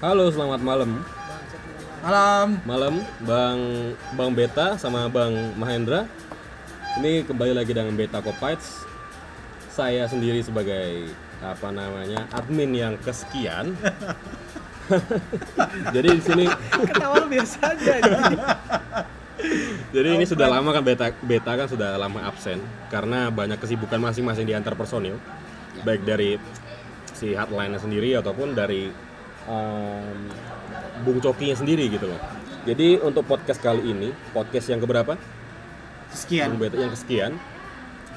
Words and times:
Halo, 0.00 0.32
selamat 0.32 0.64
malam. 0.64 1.04
Malam. 2.00 2.48
Malam, 2.64 2.94
Bang 3.20 3.60
Bang 4.16 4.32
Beta 4.32 4.80
sama 4.80 5.12
Bang 5.12 5.52
Mahendra. 5.60 6.08
Ini 6.96 7.28
kembali 7.28 7.52
lagi 7.52 7.76
dengan 7.76 7.92
Beta 7.92 8.24
Copites. 8.24 8.80
Saya 9.68 10.08
sendiri 10.08 10.40
sebagai 10.40 11.04
apa 11.44 11.68
namanya 11.68 12.24
admin 12.32 12.72
yang 12.72 12.96
kesekian. 13.04 13.76
Jadi 15.94 16.08
di 16.16 16.22
sini, 16.24 16.44
Ketawa 16.48 17.28
biasa 17.28 17.76
aja 17.76 17.94
jadi 19.90 20.08
ini 20.20 20.24
sudah 20.28 20.52
lama 20.52 20.68
kan 20.72 20.84
Beta 20.84 21.12
Beta 21.24 21.52
kan 21.56 21.68
sudah 21.68 21.96
lama 21.96 22.24
absen 22.28 22.60
karena 22.92 23.32
banyak 23.32 23.56
kesibukan 23.56 23.96
masing-masing 23.96 24.44
di 24.44 24.52
antar 24.52 24.76
personil, 24.76 25.16
baik 25.84 26.04
dari 26.04 26.36
si 27.16 27.32
hotline 27.32 27.76
sendiri 27.80 28.16
ataupun 28.16 28.52
dari 28.52 28.92
em, 29.46 30.18
Bung 31.00 31.18
Cokinya 31.18 31.56
sendiri 31.56 31.88
gitu 31.88 32.08
loh. 32.08 32.20
Jadi 32.64 33.00
untuk 33.00 33.24
podcast 33.24 33.56
kali 33.56 33.80
ini, 33.86 34.12
podcast 34.32 34.68
yang 34.68 34.80
keberapa? 34.80 35.16
Sekian. 36.12 36.52
Bung 36.52 36.60
Beta 36.60 36.76
yang 36.76 36.92
kesekian. 36.92 37.32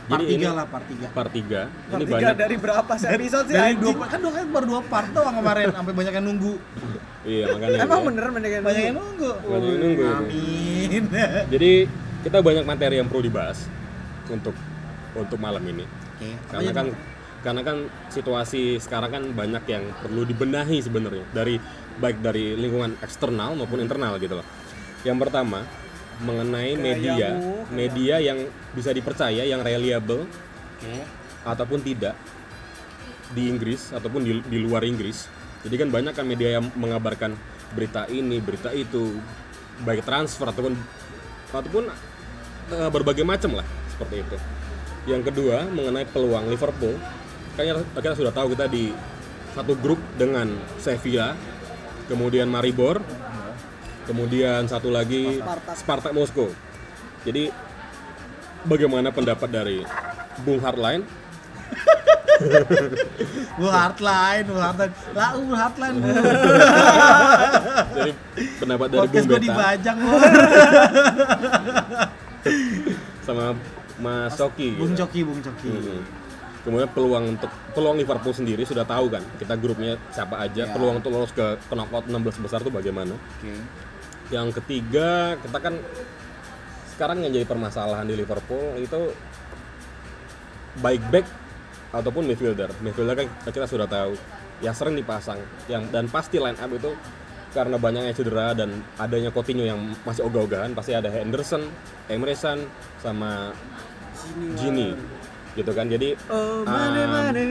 Part 0.03 0.20
Jadi 0.20 0.35
ini 0.35 0.44
3 0.44 0.52
lah, 0.52 0.66
part 0.67 0.83
3. 0.83 1.16
part 1.16 1.31
3. 1.31 1.39
Ini 1.39 1.55
Part 1.88 2.02
tiga 2.03 2.11
banyak 2.11 2.35
dari 2.35 2.55
berapa 2.59 2.91
sih 2.99 3.07
episode 3.07 3.45
sih 3.47 3.55
Dari 3.55 3.80
dua 3.80 4.03
kan 4.03 4.20
dua 4.20 4.31
kan 4.35 4.45
baru 4.52 4.66
dua 4.67 4.81
part 4.83 5.07
doang 5.16 5.35
kemarin 5.39 5.71
sampai 5.80 5.94
banyak 5.95 6.13
yang 6.20 6.25
nunggu. 6.27 6.53
Iya, 7.23 7.45
makanya. 7.55 7.77
Emang 7.88 8.02
ya. 8.03 8.08
bener 8.11 8.25
banyak 8.35 8.52
yang 8.52 8.63
Banyak 8.67 8.83
yang 8.83 8.95
nunggu? 8.99 9.31
nunggu. 9.31 9.47
Banyak 9.47 9.69
yang 9.71 9.80
nunggu. 9.80 10.03
Amin. 10.11 11.03
Jadi 11.55 11.71
kita 12.19 12.38
banyak 12.44 12.63
materi 12.67 12.95
yang 12.99 13.08
perlu 13.08 13.23
dibahas 13.23 13.63
untuk 14.27 14.55
untuk 15.16 15.39
malam 15.39 15.63
ini. 15.63 15.88
Oke. 15.88 16.35
apa 16.35 16.52
Karena 16.52 16.67
aja, 16.67 16.73
kan? 16.75 16.85
Karena 17.43 17.61
kan 17.61 17.91
situasi 18.07 18.79
sekarang 18.79 19.11
kan 19.11 19.23
banyak 19.35 19.63
yang 19.67 19.83
perlu 19.99 20.23
dibenahi 20.23 20.79
sebenarnya 20.79 21.27
dari 21.35 21.59
baik 21.99 22.23
dari 22.23 22.55
lingkungan 22.55 22.95
eksternal 23.03 23.53
maupun 23.59 23.83
internal 23.83 24.16
gitu 24.17 24.39
loh. 24.39 24.47
Yang 25.03 25.27
pertama 25.27 25.67
mengenai 26.23 26.80
media, 26.80 27.36
media 27.67 28.16
yang 28.23 28.47
bisa 28.71 28.95
dipercaya, 28.95 29.44
yang 29.44 29.59
reliable 29.59 30.23
Oke. 30.80 31.03
ataupun 31.44 31.83
tidak 31.83 32.16
di 33.36 33.49
Inggris 33.49 33.91
ataupun 33.91 34.23
di, 34.23 34.39
di 34.47 34.58
luar 34.64 34.88
Inggris. 34.88 35.27
Jadi 35.67 35.75
kan 35.75 35.89
banyak 35.91 36.14
kan 36.16 36.23
media 36.23 36.59
yang 36.59 36.66
mengabarkan 36.80 37.36
berita 37.75 38.08
ini, 38.08 38.39
berita 38.39 38.71
itu, 38.71 39.19
baik 39.83 40.05
transfer 40.05 40.47
ataupun 40.47 40.77
ataupun 41.52 41.83
eh, 42.71 42.89
berbagai 42.89 43.25
macam 43.27 43.59
lah 43.59 43.67
seperti 43.91 44.23
itu. 44.23 44.38
Yang 45.03 45.33
kedua 45.33 45.67
mengenai 45.67 46.08
peluang 46.08 46.47
Liverpool, 46.47 46.95
kayaknya 47.53 47.83
kita 47.95 48.15
sudah 48.17 48.33
tahu 48.33 48.53
kita 48.57 48.65
di 48.69 48.93
satu 49.53 49.77
grup 49.77 50.01
dengan 50.17 50.49
Sevilla, 50.81 51.37
kemudian 52.09 52.49
Maribor, 52.49 53.01
kemudian 54.09 54.65
satu 54.65 54.89
lagi 54.89 55.39
Spartak. 55.39 55.75
Spartak 55.77 56.11
Moskow. 56.13 56.49
Jadi 57.23 57.53
bagaimana 58.65 59.13
pendapat 59.13 59.49
dari 59.49 59.79
Bung 60.41 60.59
Hardline 60.59 61.05
Bu 63.59 63.67
hardline, 63.77 64.45
bu 64.49 64.57
hardline. 64.57 64.93
Lah, 65.15 65.29
bu 65.37 65.53
hardline. 65.53 65.95
Bu. 66.01 66.09
dari 67.93 68.11
pendapat 68.59 68.87
dari 68.89 68.99
Podcast 69.05 69.25
Bung 69.25 69.29
gue 69.29 69.39
Beta 69.39 69.45
dibajak, 69.47 69.95
Bu. 69.95 70.11
sama 73.27 73.55
Mas 74.03 74.35
Coki 74.35 74.75
Bung 74.75 74.91
gitu. 74.91 75.05
Coki, 75.05 75.19
Bung 75.23 75.39
Coki. 75.39 75.69
Mm-mm. 75.69 76.22
Kemudian 76.64 76.88
peluang 76.95 77.36
untuk 77.36 77.52
peluang 77.75 78.00
Liverpool 78.00 78.31
sendiri 78.31 78.64
sudah 78.64 78.88
tahu 78.88 79.11
kan 79.11 79.19
kita 79.36 79.59
grupnya 79.59 80.00
siapa 80.16 80.39
aja 80.39 80.64
Ya. 80.64 80.72
peluang 80.72 81.03
untuk 81.03 81.11
lolos 81.11 81.36
ke 81.36 81.59
knockout 81.67 82.08
16 82.08 82.39
besar 82.39 82.64
itu 82.64 82.72
bagaimana? 82.72 83.14
Oke. 83.14 83.52
yang 84.31 84.50
ketiga 84.55 85.36
kita 85.44 85.59
kan 85.59 85.75
sekarang 86.95 87.22
yang 87.22 87.36
jadi 87.36 87.44
permasalahan 87.45 88.08
di 88.08 88.15
Liverpool 88.15 88.80
itu 88.80 89.11
baik 90.80 91.04
back 91.11 91.26
ataupun 91.93 92.26
midfielder. 92.26 92.71
Midfielder 92.82 93.14
kan 93.14 93.27
kita 93.45 93.67
sudah 93.70 93.86
tahu 93.86 94.17
yang 94.64 94.73
sering 94.73 94.95
dipasang. 94.98 95.37
Yang 95.70 95.92
dan 95.92 96.05
pasti 96.10 96.42
line 96.42 96.58
up 96.58 96.71
itu 96.71 96.95
karena 97.54 97.77
banyaknya 97.77 98.14
cedera 98.17 98.58
dan 98.58 98.82
adanya 98.98 99.30
Coutinho 99.30 99.61
yang 99.61 99.77
masih 100.02 100.26
ogah-ogahan 100.26 100.73
pasti 100.73 100.98
ada 100.98 101.11
Henderson, 101.14 101.70
Can 102.10 102.60
sama 102.98 103.54
Gini 104.58 104.95
gitu 105.53 105.71
kan 105.71 105.86
jadi 105.86 106.17
Oh, 106.27 106.61
mane 106.64 107.02
um, 107.02 107.09
mane. 107.09 107.43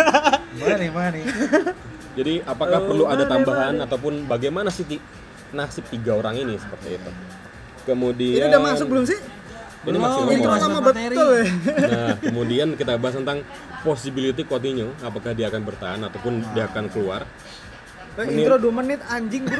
Mana 0.60 0.76
nih, 0.76 0.90
mana 0.90 1.10
nih? 1.14 1.24
jadi 2.12 2.42
apakah 2.42 2.78
Oh, 2.78 2.86
perlu 2.90 3.04
ada 3.06 3.22
mane, 3.22 3.32
tambahan 3.32 3.74
mane. 3.76 3.86
ataupun 3.86 4.12
bagaimana 4.26 4.68
sih 4.68 4.84
nasib 5.50 5.86
tiga 5.86 6.14
orang 6.14 6.38
ini 6.38 6.54
seperti 6.56 6.94
itu 6.94 7.10
kemudian 7.82 8.38
Ini 8.38 8.46
udah 8.50 8.62
masuk 8.62 8.86
belum 8.86 9.04
sih? 9.06 9.18
ini 9.80 9.96
Belum, 9.96 10.00
masih 10.04 10.20
ini 10.28 10.44
lama 10.44 10.80
betul 10.84 11.30
ya. 11.32 11.44
Nah, 11.88 12.12
kemudian 12.20 12.68
kita 12.76 13.00
bahas 13.00 13.16
tentang 13.16 13.40
possibility 13.80 14.44
Coutinho, 14.44 14.92
apakah 15.00 15.32
dia 15.32 15.48
akan 15.48 15.64
bertahan 15.64 16.00
ataupun 16.04 16.44
dia 16.52 16.68
akan 16.68 16.92
keluar. 16.92 17.24
Eh, 18.18 18.26
Intro 18.34 18.58
2 18.58 18.74
menit 18.74 19.00
anjing. 19.06 19.46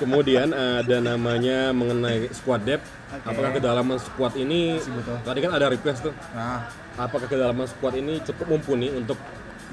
Kemudian 0.00 0.52
ada 0.52 0.96
namanya 1.00 1.72
mengenai 1.72 2.28
squad 2.30 2.62
depth. 2.62 2.86
Oke. 3.08 3.24
Apakah 3.24 3.50
kedalaman 3.56 3.96
squad 3.96 4.36
ini 4.36 4.76
tadi 5.24 5.38
kan 5.40 5.52
ada 5.56 5.72
request 5.72 6.10
tuh. 6.10 6.14
Nah, 6.36 6.68
Apakah 6.98 7.30
kedalaman 7.30 7.64
squad 7.64 7.96
ini 7.96 8.20
cukup 8.20 8.58
mumpuni 8.58 8.90
untuk 8.90 9.16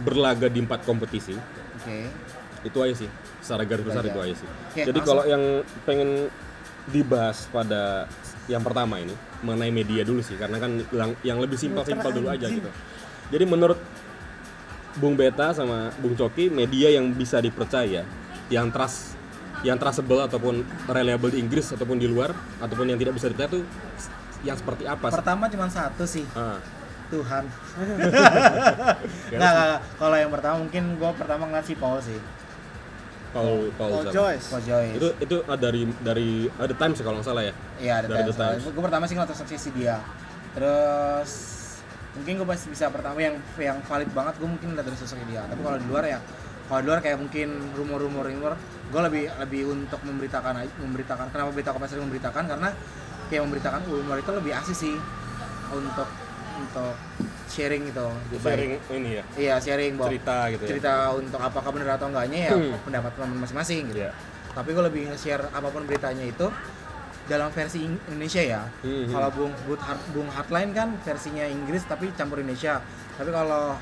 berlaga 0.02 0.48
di 0.48 0.62
empat 0.62 0.86
kompetisi? 0.88 1.36
oke. 1.36 1.98
Itu 2.66 2.82
aja 2.82 3.06
sih. 3.06 3.10
Secara 3.44 3.62
garis 3.68 3.86
besar 3.86 4.04
Itu 4.08 4.18
aja. 4.18 4.34
sih. 4.34 4.50
Oke, 4.50 4.82
Jadi 4.88 5.00
kalau 5.06 5.24
yang 5.28 5.62
pengen 5.86 6.32
dibahas 6.90 7.50
pada 7.50 8.06
yang 8.46 8.62
pertama 8.62 9.02
ini 9.02 9.14
mengenai 9.42 9.74
media 9.74 10.06
dulu 10.06 10.22
sih 10.22 10.38
karena 10.38 10.62
kan 10.62 10.78
yang 11.26 11.42
lebih 11.42 11.58
simpel-simpel 11.58 12.14
dulu 12.14 12.30
aja 12.30 12.46
gitu. 12.46 12.70
Jadi 13.34 13.46
menurut 13.46 13.78
Bung 14.96 15.20
Beta 15.20 15.52
sama 15.52 15.92
Bung 16.00 16.16
Coki 16.16 16.48
media 16.48 16.92
yang 16.92 17.12
bisa 17.12 17.40
dipercaya, 17.40 18.08
yang 18.48 18.72
trust 18.72 19.16
yang 19.64 19.82
trustable 19.82 20.22
ataupun 20.22 20.62
reliable 20.86 21.34
di 21.34 21.42
Inggris 21.42 21.74
ataupun 21.74 21.98
di 21.98 22.06
luar 22.06 22.30
ataupun 22.62 22.86
yang 22.86 23.00
tidak 23.02 23.18
bisa 23.18 23.32
dipercaya 23.32 23.50
tuh 23.50 23.64
yang 24.46 24.54
seperti 24.54 24.86
apa 24.86 25.10
sih? 25.10 25.16
Pertama 25.18 25.44
cuma 25.50 25.66
satu 25.66 26.06
sih, 26.06 26.22
Ah, 26.38 26.62
Tuhan. 27.10 27.44
Nggak. 29.34 29.78
Kalau 29.98 30.18
yang 30.22 30.30
pertama 30.30 30.56
mungkin 30.62 30.84
gue 31.02 31.12
pertama 31.18 31.50
ngeliat 31.50 31.66
si 31.66 31.74
Paul 31.74 31.98
sih. 31.98 32.20
Paul 33.34 33.68
Paul 33.76 34.06
siapa? 34.06 34.14
Joyce. 34.14 34.48
Paul 34.54 34.64
Joyce. 34.64 34.96
Itu 35.02 35.08
itu 35.18 35.36
ah, 35.50 35.58
dari 35.58 35.82
dari 36.00 36.30
ada 36.56 36.74
Times 36.78 36.96
ya 37.02 37.04
kalau 37.04 37.18
nggak 37.20 37.28
salah 37.28 37.44
ya. 37.44 37.54
Iya 37.82 37.94
ada 38.00 38.08
Dari 38.08 38.22
The 38.22 38.36
Times. 38.38 38.62
Times. 38.62 38.64
Gue 38.70 38.84
pertama 38.86 39.04
sih 39.10 39.14
ngeliat 39.18 39.34
sisi 39.50 39.70
dia. 39.74 39.98
Terus 40.54 41.32
mungkin 42.16 42.34
gue 42.36 42.48
pasti 42.48 42.68
bisa 42.68 42.88
pertama 42.88 43.20
yang 43.20 43.36
yang 43.58 43.78
valid 43.82 44.10
banget 44.10 44.34
gue 44.36 44.48
mungkin 44.48 44.68
lihat 44.72 44.84
dari 44.84 44.96
sosok 44.96 45.20
dia. 45.26 45.44
Tapi 45.44 45.60
kalau 45.60 45.76
di 45.76 45.86
luar 45.86 46.04
ya 46.06 46.20
kalau 46.66 46.80
di 46.80 46.88
luar 46.88 47.00
kayak 47.00 47.18
mungkin 47.18 47.48
rumor-rumor 47.74 48.26
rumor 48.26 48.54
gue 48.86 49.02
lebih 49.04 49.24
lebih 49.38 49.62
untuk 49.68 50.00
memberitakan 50.02 50.54
aja- 50.58 50.78
memberitakan 50.78 51.28
kenapa 51.30 51.50
berita 51.52 51.70
kopas 51.70 51.90
sering 51.90 52.06
memberitakan 52.06 52.44
karena 52.48 52.70
kayak 53.26 53.42
memberitakan 53.44 53.82
rumor 53.86 54.18
itu 54.18 54.32
lebih 54.32 54.52
asik 54.56 54.76
sih 54.76 54.96
untuk 55.68 56.08
untuk 56.56 56.96
sharing 57.46 57.84
gitu 57.86 58.08
baik. 58.34 58.42
Sharing 58.42 58.72
ini 58.96 59.10
ya. 59.12 59.24
iya 59.36 59.56
sharing 59.58 59.94
bahwa 59.96 60.10
Cerita 60.10 60.38
gitu 60.50 60.64
ya. 60.64 60.70
cerita 60.72 60.94
untuk 61.12 61.38
apakah 61.38 61.70
benar 61.70 61.96
atau 61.96 62.08
enggaknya 62.08 62.40
ya 62.46 62.54
Hmm. 62.54 62.74
pendapat 62.82 63.12
teman 63.12 63.38
masing-masing 63.38 63.82
gitu 63.90 64.00
Iya. 64.02 64.12
tapi 64.52 64.70
gue 64.72 64.84
lebih 64.84 65.02
nge-share 65.10 65.44
apa 65.48 65.68
pun 65.68 65.84
beritanya 65.84 66.24
itu 66.24 66.48
dalam 67.26 67.50
versi 67.50 67.82
Indonesia 67.86 68.42
ya. 68.42 68.62
Hmm. 68.86 69.10
kalau 69.10 69.30
Bung 69.34 69.54
Bung, 69.66 69.82
Hard, 69.82 70.02
Bung 70.14 70.30
Hardline 70.30 70.72
kan 70.72 70.88
versinya 71.02 71.46
Inggris 71.46 71.82
tapi 71.86 72.14
campur 72.14 72.42
Indonesia. 72.42 72.82
Tapi 73.18 73.30
kalau 73.34 73.78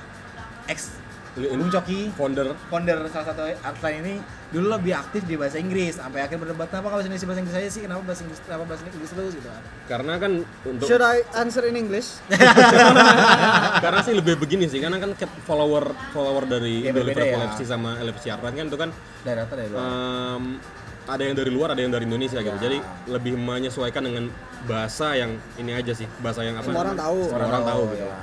ini 1.34 1.58
Bung 1.58 1.74
Coki 1.74 2.14
founder. 2.14 2.54
founder 2.70 3.10
salah 3.10 3.34
satu 3.34 3.42
Hardline 3.66 4.00
ini 4.06 4.16
dulu 4.54 4.70
lebih 4.70 4.94
aktif 4.94 5.26
di 5.26 5.34
bahasa 5.34 5.58
Inggris. 5.58 5.98
Sampai 5.98 6.22
akhir 6.22 6.38
berdebat 6.38 6.70
kenapa 6.70 6.94
bahasa 6.94 7.10
Indonesia 7.10 7.26
bahasa 7.26 7.42
Inggris 7.42 7.58
aja 7.58 7.70
sih? 7.74 7.82
Kenapa 7.82 8.02
bahasa 8.06 8.22
Inggris 8.22 8.40
kenapa 8.46 8.64
bahasa 8.70 8.82
Inggris 8.86 9.12
terus? 9.12 9.34
Gitu 9.34 9.50
kan. 9.50 9.64
Karena 9.90 10.14
kan 10.22 10.32
untuk 10.70 10.86
Should 10.86 11.02
I 11.02 11.26
answer 11.34 11.66
in 11.66 11.74
English? 11.74 12.22
karena 13.84 14.00
sih 14.06 14.14
lebih 14.14 14.38
begini 14.38 14.70
sih 14.70 14.78
karena 14.78 15.02
kan 15.02 15.18
follower 15.44 15.90
follower 16.14 16.46
dari 16.46 16.86
Ya, 16.86 16.94
ya. 16.94 17.50
FC 17.58 17.66
sama 17.66 17.98
LFC 17.98 18.30
Arlan 18.30 18.54
kan 18.54 18.66
itu 18.70 18.78
kan 18.78 18.90
dari 19.26 19.38
data 19.42 19.54
dari 19.58 19.70
luar. 19.74 19.82
em, 19.82 20.44
ada 21.04 21.24
yang 21.24 21.36
dari 21.36 21.52
luar 21.52 21.76
ada 21.76 21.82
yang 21.84 21.92
dari 21.92 22.06
Indonesia 22.08 22.40
gitu 22.40 22.58
jadi 22.58 22.78
lebih 23.12 23.36
menyesuaikan 23.36 24.04
dengan 24.04 24.32
bahasa 24.64 25.20
yang 25.20 25.36
ini 25.60 25.76
aja 25.76 25.92
sih 25.92 26.08
bahasa 26.24 26.48
yang 26.48 26.56
apa 26.56 26.72
Semua 26.72 26.84
orang 26.88 26.98
tahu. 26.98 27.20
semua 27.28 27.48
orang 27.52 27.66
tahu 27.68 27.84
gitu 27.92 28.06
ya. 28.08 28.18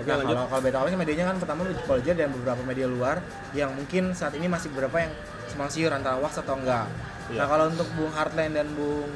oke 0.00 0.08
nah, 0.08 0.16
lanjut 0.16 0.36
kalau 0.36 0.48
kalau 0.48 0.62
beta 0.64 0.78
kan 0.80 0.96
medianya 0.96 1.24
kan 1.28 1.36
pertama 1.36 1.60
Poljer 1.84 2.14
dan 2.16 2.28
beberapa 2.32 2.62
media 2.64 2.86
luar 2.88 3.16
yang 3.52 3.70
mungkin 3.76 4.16
saat 4.16 4.32
ini 4.32 4.48
masih 4.48 4.72
beberapa 4.72 4.96
yang 5.04 5.12
simpang 5.44 5.68
siur 5.68 5.92
antara 5.92 6.16
wax 6.16 6.38
atau 6.40 6.56
enggak. 6.56 6.86
Iya. 7.28 7.42
Nah 7.42 7.46
kalau 7.50 7.64
untuk 7.68 7.88
Bung 7.98 8.14
Hardline 8.14 8.54
dan 8.54 8.70
Bung 8.72 9.10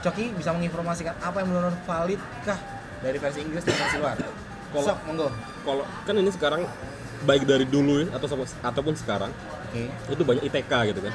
Coki 0.00 0.32
bisa 0.32 0.50
menginformasikan 0.56 1.12
apa 1.20 1.44
yang 1.44 1.52
benar-benar 1.52 1.76
valid 1.84 2.20
kah 2.42 2.56
dari 3.04 3.20
versi 3.20 3.38
Inggris 3.44 3.62
dan 3.68 3.76
versi 3.76 3.96
luar? 4.00 4.16
Kalau- 4.72 4.98
monggo. 5.04 5.28
kalau 5.62 5.84
kan 6.08 6.14
ini 6.16 6.30
sekarang 6.32 6.62
baik 7.28 7.44
dari 7.44 7.68
dulu 7.68 8.08
atau 8.08 8.26
ataupun 8.64 8.94
sekarang 8.96 9.28
Oke. 9.70 9.86
itu 10.10 10.22
banyak 10.26 10.42
ITK 10.50 10.72
gitu 10.90 11.00
kan? 11.06 11.14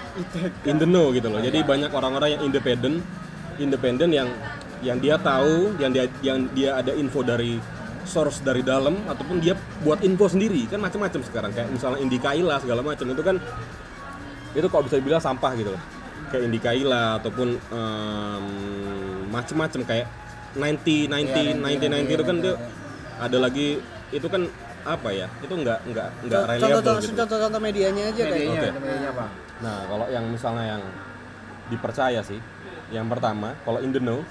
In 0.63 0.79
the 0.79 0.87
know 0.87 1.11
gitu 1.11 1.27
loh. 1.27 1.43
Jadi 1.43 1.59
banyak 1.59 1.91
orang-orang 1.91 2.39
yang 2.39 2.41
independen 2.47 3.03
independen 3.59 4.11
yang 4.15 4.29
yang 4.79 4.99
dia 4.99 5.19
tahu 5.19 5.75
yang 5.79 5.91
dia 5.91 6.07
yang 6.23 6.47
dia 6.55 6.79
ada 6.79 6.95
info 6.95 7.19
dari 7.19 7.59
source 8.07 8.39
dari 8.45 8.61
dalam 8.63 8.95
ataupun 9.11 9.43
dia 9.43 9.59
buat 9.83 9.99
info 10.07 10.31
sendiri. 10.31 10.71
Kan 10.71 10.79
macam-macam 10.79 11.19
sekarang. 11.19 11.51
Kayak 11.51 11.69
misalnya 11.75 11.99
Indikaila 11.99 12.55
segala 12.63 12.81
macam 12.85 13.05
itu 13.11 13.23
kan 13.25 13.35
itu 14.55 14.67
kok 14.71 14.83
bisa 14.87 14.95
dibilang 15.03 15.19
sampah 15.19 15.51
gitu 15.59 15.75
loh. 15.75 15.81
Kayak 16.31 16.43
Indikaila 16.47 17.19
ataupun 17.19 17.59
em, 17.59 18.45
macam-macam 19.35 19.81
kayak 19.83 20.07
90 20.55 21.11
90 21.11 21.59
90 21.59 22.07
90 22.07 22.15
itu 22.15 22.23
kan 22.23 22.37
dia 22.39 22.55
ada 23.19 23.37
lagi 23.39 23.69
itu 24.15 24.27
kan 24.31 24.47
apa 24.85 25.09
ya 25.09 25.25
itu 25.41 25.49
nggak 25.49 25.79
nggak 25.89 26.09
nggak 26.29 26.41
reliable 26.45 26.61
Contoh-contoh 26.61 26.95
gitu 27.01 27.13
contoh-contoh 27.17 27.61
medianya 27.61 28.03
aja 28.13 28.21
kayak 28.21 28.37
Medianya, 28.37 28.61
Oke. 28.61 28.69
ada 28.69 28.79
medianya 28.79 29.09
apa? 29.09 29.25
Nah, 29.55 29.77
kalau 29.87 30.05
yang 30.11 30.25
misalnya 30.29 30.65
yang 30.77 30.83
dipercaya 31.71 32.21
sih, 32.21 32.39
yang 32.93 33.07
pertama, 33.09 33.57
kalau 33.65 33.79
in 33.81 33.89
the 33.89 33.97
know, 34.03 34.21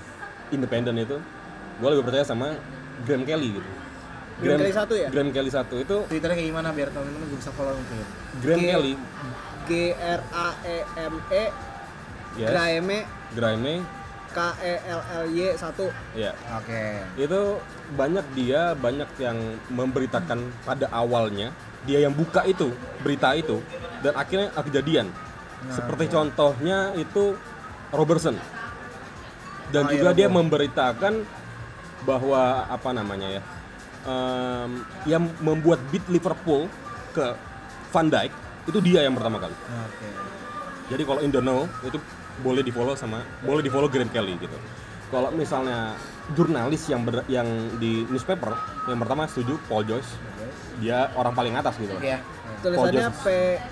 independen 0.55 0.95
itu, 1.01 1.19
gue 1.81 1.89
lebih 1.91 2.05
percaya 2.06 2.23
sama 2.23 2.55
Graham 3.03 3.27
Kelly 3.27 3.59
gitu. 3.59 3.71
Graham 4.39 4.59
Kelly 4.62 4.75
satu 4.75 4.95
ya? 4.95 5.09
Graham 5.11 5.31
Kelly 5.35 5.51
satu 5.51 5.75
itu 5.83 5.97
Twitternya 6.06 6.37
kayak 6.39 6.49
gimana 6.55 6.69
biar 6.71 6.89
teman-teman 6.95 7.27
gue 7.27 7.39
bisa 7.41 7.50
follow 7.57 7.75
mungkin. 7.75 7.97
Graham 8.39 8.61
Oke. 8.62 8.71
Kelly, 8.71 8.93
G 9.67 9.71
R 9.99 10.21
A 10.31 10.49
E 10.62 10.79
M 11.03 11.15
E 11.33 11.45
yes, 12.39 12.49
Graham 12.53 12.89
Graham 13.35 13.65
K 14.35 14.39
E 14.61 14.75
L 14.85 15.01
L 15.01 15.25
Y 15.31 15.55
satu 15.55 15.87
ya 16.13 16.35
Oke. 16.53 16.83
itu 17.17 17.41
banyak 17.95 18.27
dia 18.35 18.75
banyak 18.75 19.07
yang 19.17 19.39
memberitakan 19.71 20.39
pada 20.63 20.91
awalnya 20.91 21.55
dia 21.87 22.03
yang 22.03 22.13
buka 22.13 22.43
itu 22.43 22.75
berita 23.01 23.33
itu 23.33 23.63
dan 24.03 24.13
akhirnya 24.15 24.51
kejadian 24.53 25.09
Nah, 25.65 25.73
seperti 25.73 26.13
contohnya 26.13 26.93
itu 26.93 27.33
Robertson 27.89 28.37
dan 29.73 29.89
Oh, 29.89 29.91
juga 29.91 30.13
iya, 30.13 30.19
dia 30.19 30.29
Robo. 30.29 30.37
memberitakan 30.37 31.25
bahwa 32.05 32.69
apa 32.69 32.91
namanya 32.93 33.29
ya 33.31 33.43
em, 34.05 34.71
yang 35.09 35.25
membuat 35.41 35.81
beat 35.89 36.05
Liverpool 36.07 36.69
ke 37.11 37.33
Van 37.89 38.13
Dijk 38.13 38.29
itu 38.67 38.79
dia 38.85 39.09
yang 39.09 39.17
pertama 39.17 39.41
kali 39.41 39.57
Oke. 39.57 40.09
jadi 40.93 41.03
kalau 41.03 41.21
in 41.23 41.33
the 41.33 41.41
know 41.41 41.65
itu 41.81 41.97
boleh 42.41 42.63
di 42.63 42.71
follow 42.71 42.95
sama 42.95 43.23
boleh 43.41 43.63
di 43.63 43.71
follow 43.71 43.87
Graham 43.87 44.11
Kelly 44.11 44.35
gitu. 44.39 44.57
Kalau 45.09 45.31
misalnya 45.31 45.95
jurnalis 46.33 46.89
yang 46.89 47.05
ber- 47.05 47.23
yang 47.27 47.47
di 47.79 48.03
newspaper 48.09 48.51
yang 48.89 48.99
pertama 48.99 49.29
setuju 49.29 49.61
Paul 49.65 49.85
Joyce 49.85 50.09
dia 50.81 51.13
orang 51.15 51.31
paling 51.33 51.55
atas 51.55 51.79
gitu. 51.79 51.95
Ya. 52.01 52.19
tulisannya. 52.59 53.13
P 53.21 53.27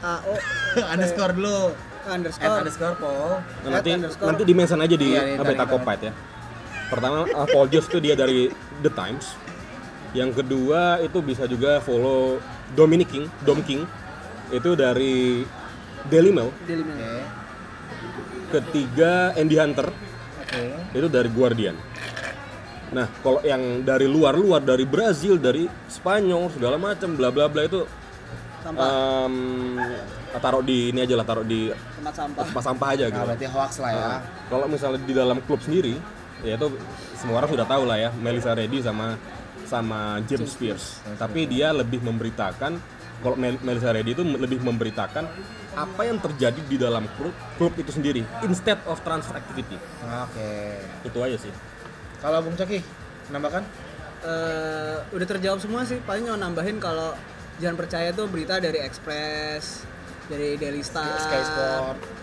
A 0.05 0.20
O 0.23 0.35
underscore 0.93 1.32
dulu. 1.32 1.73
Underscore 2.03 2.59
underscore 2.61 2.94
Paul. 2.99 3.31
Nah, 3.64 3.70
nanti 3.73 3.91
underscore. 3.94 4.26
nanti 4.29 4.43
di 4.43 4.53
mention 4.53 4.79
aja 4.79 4.94
di 4.94 5.09
Iya, 5.09 5.38
dari- 5.38 5.55
Beta 5.55 5.64
Copite 5.64 6.03
ya. 6.05 6.12
Pertama 6.87 7.25
uh, 7.25 7.49
Paul 7.49 7.67
Joyce 7.67 7.88
itu 7.88 7.99
dia 7.99 8.12
dari 8.12 8.53
The 8.82 8.93
Times. 8.93 9.32
Yang 10.12 10.44
kedua 10.44 11.00
itu 11.00 11.19
bisa 11.19 11.49
juga 11.49 11.81
follow 11.81 12.37
Dominic 12.73 13.09
King, 13.09 13.25
Dom 13.43 13.64
King 13.64 13.88
itu 14.50 14.76
dari 14.76 15.41
Daily 16.06 16.29
Mail. 16.29 16.53
Daily 16.69 16.85
Mail. 16.85 17.00
Oke. 17.00 18.31
Ketiga 18.52 19.12
Andy 19.32 19.56
Hunter 19.56 19.88
Oke. 19.88 20.62
itu 20.93 21.08
dari 21.08 21.28
Guardian. 21.28 21.76
Nah, 22.93 23.08
kalau 23.19 23.40
yang 23.40 23.81
dari 23.81 24.04
luar-luar 24.04 24.60
dari 24.60 24.84
Brazil, 24.84 25.40
dari 25.40 25.64
Spanyol 25.88 26.52
segala 26.52 26.76
macam 26.76 27.16
bla 27.16 27.32
bla 27.32 27.49
bla 27.49 27.64
itu 27.64 27.88
Sampah. 28.60 28.84
em, 29.25 29.34
taruh 30.34 30.60
di 30.60 30.93
ini 30.93 31.00
aja 31.00 31.16
lah, 31.16 31.25
taruh 31.25 31.43
di 31.43 31.72
Tempat 31.72 32.14
sampah. 32.14 32.43
tempat 32.44 32.62
sampah 32.62 32.88
aja 32.93 33.04
Nah, 33.04 33.10
gitu. 33.10 33.26
berarti 33.26 33.46
hoax 33.49 33.72
lah 33.81 33.90
ya. 33.90 34.04
Nah, 34.06 34.20
kalau 34.46 34.66
misalnya 34.69 35.00
di 35.00 35.14
dalam 35.16 35.40
klub 35.43 35.58
sendiri, 35.58 35.96
ya 36.44 36.54
itu 36.54 36.69
semua 37.16 37.40
orang 37.40 37.50
sudah 37.50 37.64
tahu 37.64 37.82
lah 37.82 37.96
ya, 37.99 38.10
Melissa 38.14 38.52
Reddy 38.52 38.78
sama 38.78 39.16
sama 39.64 40.20
James 40.22 40.52
Spears. 40.52 41.00
Tapi 41.16 41.49
dia 41.49 41.72
lebih 41.72 42.04
memberitakan 42.04 42.76
kalau 43.19 43.37
Mel- 43.37 43.62
Melissa 43.62 43.88
Reddy 43.88 44.12
itu 44.12 44.20
lebih 44.22 44.60
memberitakan 44.60 45.25
apa 45.72 46.04
yang 46.04 46.20
terjadi 46.20 46.60
di 46.69 46.76
dalam 46.76 47.08
klub 47.16 47.32
klub 47.56 47.72
itu 47.80 47.88
sendiri 47.88 48.20
instead 48.44 48.76
of 48.84 49.00
transfer 49.00 49.36
activity. 49.36 49.76
Oke. 50.04 50.52
Itu 51.08 51.19
aja 51.24 51.36
sih. 51.40 51.52
Kalau 52.20 52.38
Bung 52.44 52.54
Coki 52.54 52.78
menambahkan? 53.32 53.62
Eh, 54.22 54.96
udah 55.10 55.26
terjawab 55.26 55.58
semua 55.58 55.82
sih. 55.82 55.98
Paling 56.04 56.30
cuma 56.30 56.38
nambahin 56.38 56.78
kalau 56.78 57.16
jangan 57.58 57.74
percaya 57.74 58.14
tuh 58.14 58.30
berita 58.30 58.62
dari 58.62 58.78
Express, 58.78 59.82
dari 60.30 60.54
Daily 60.60 60.84
Star, 60.86 61.19
Sky 61.19 61.42
Sport. 61.42 62.21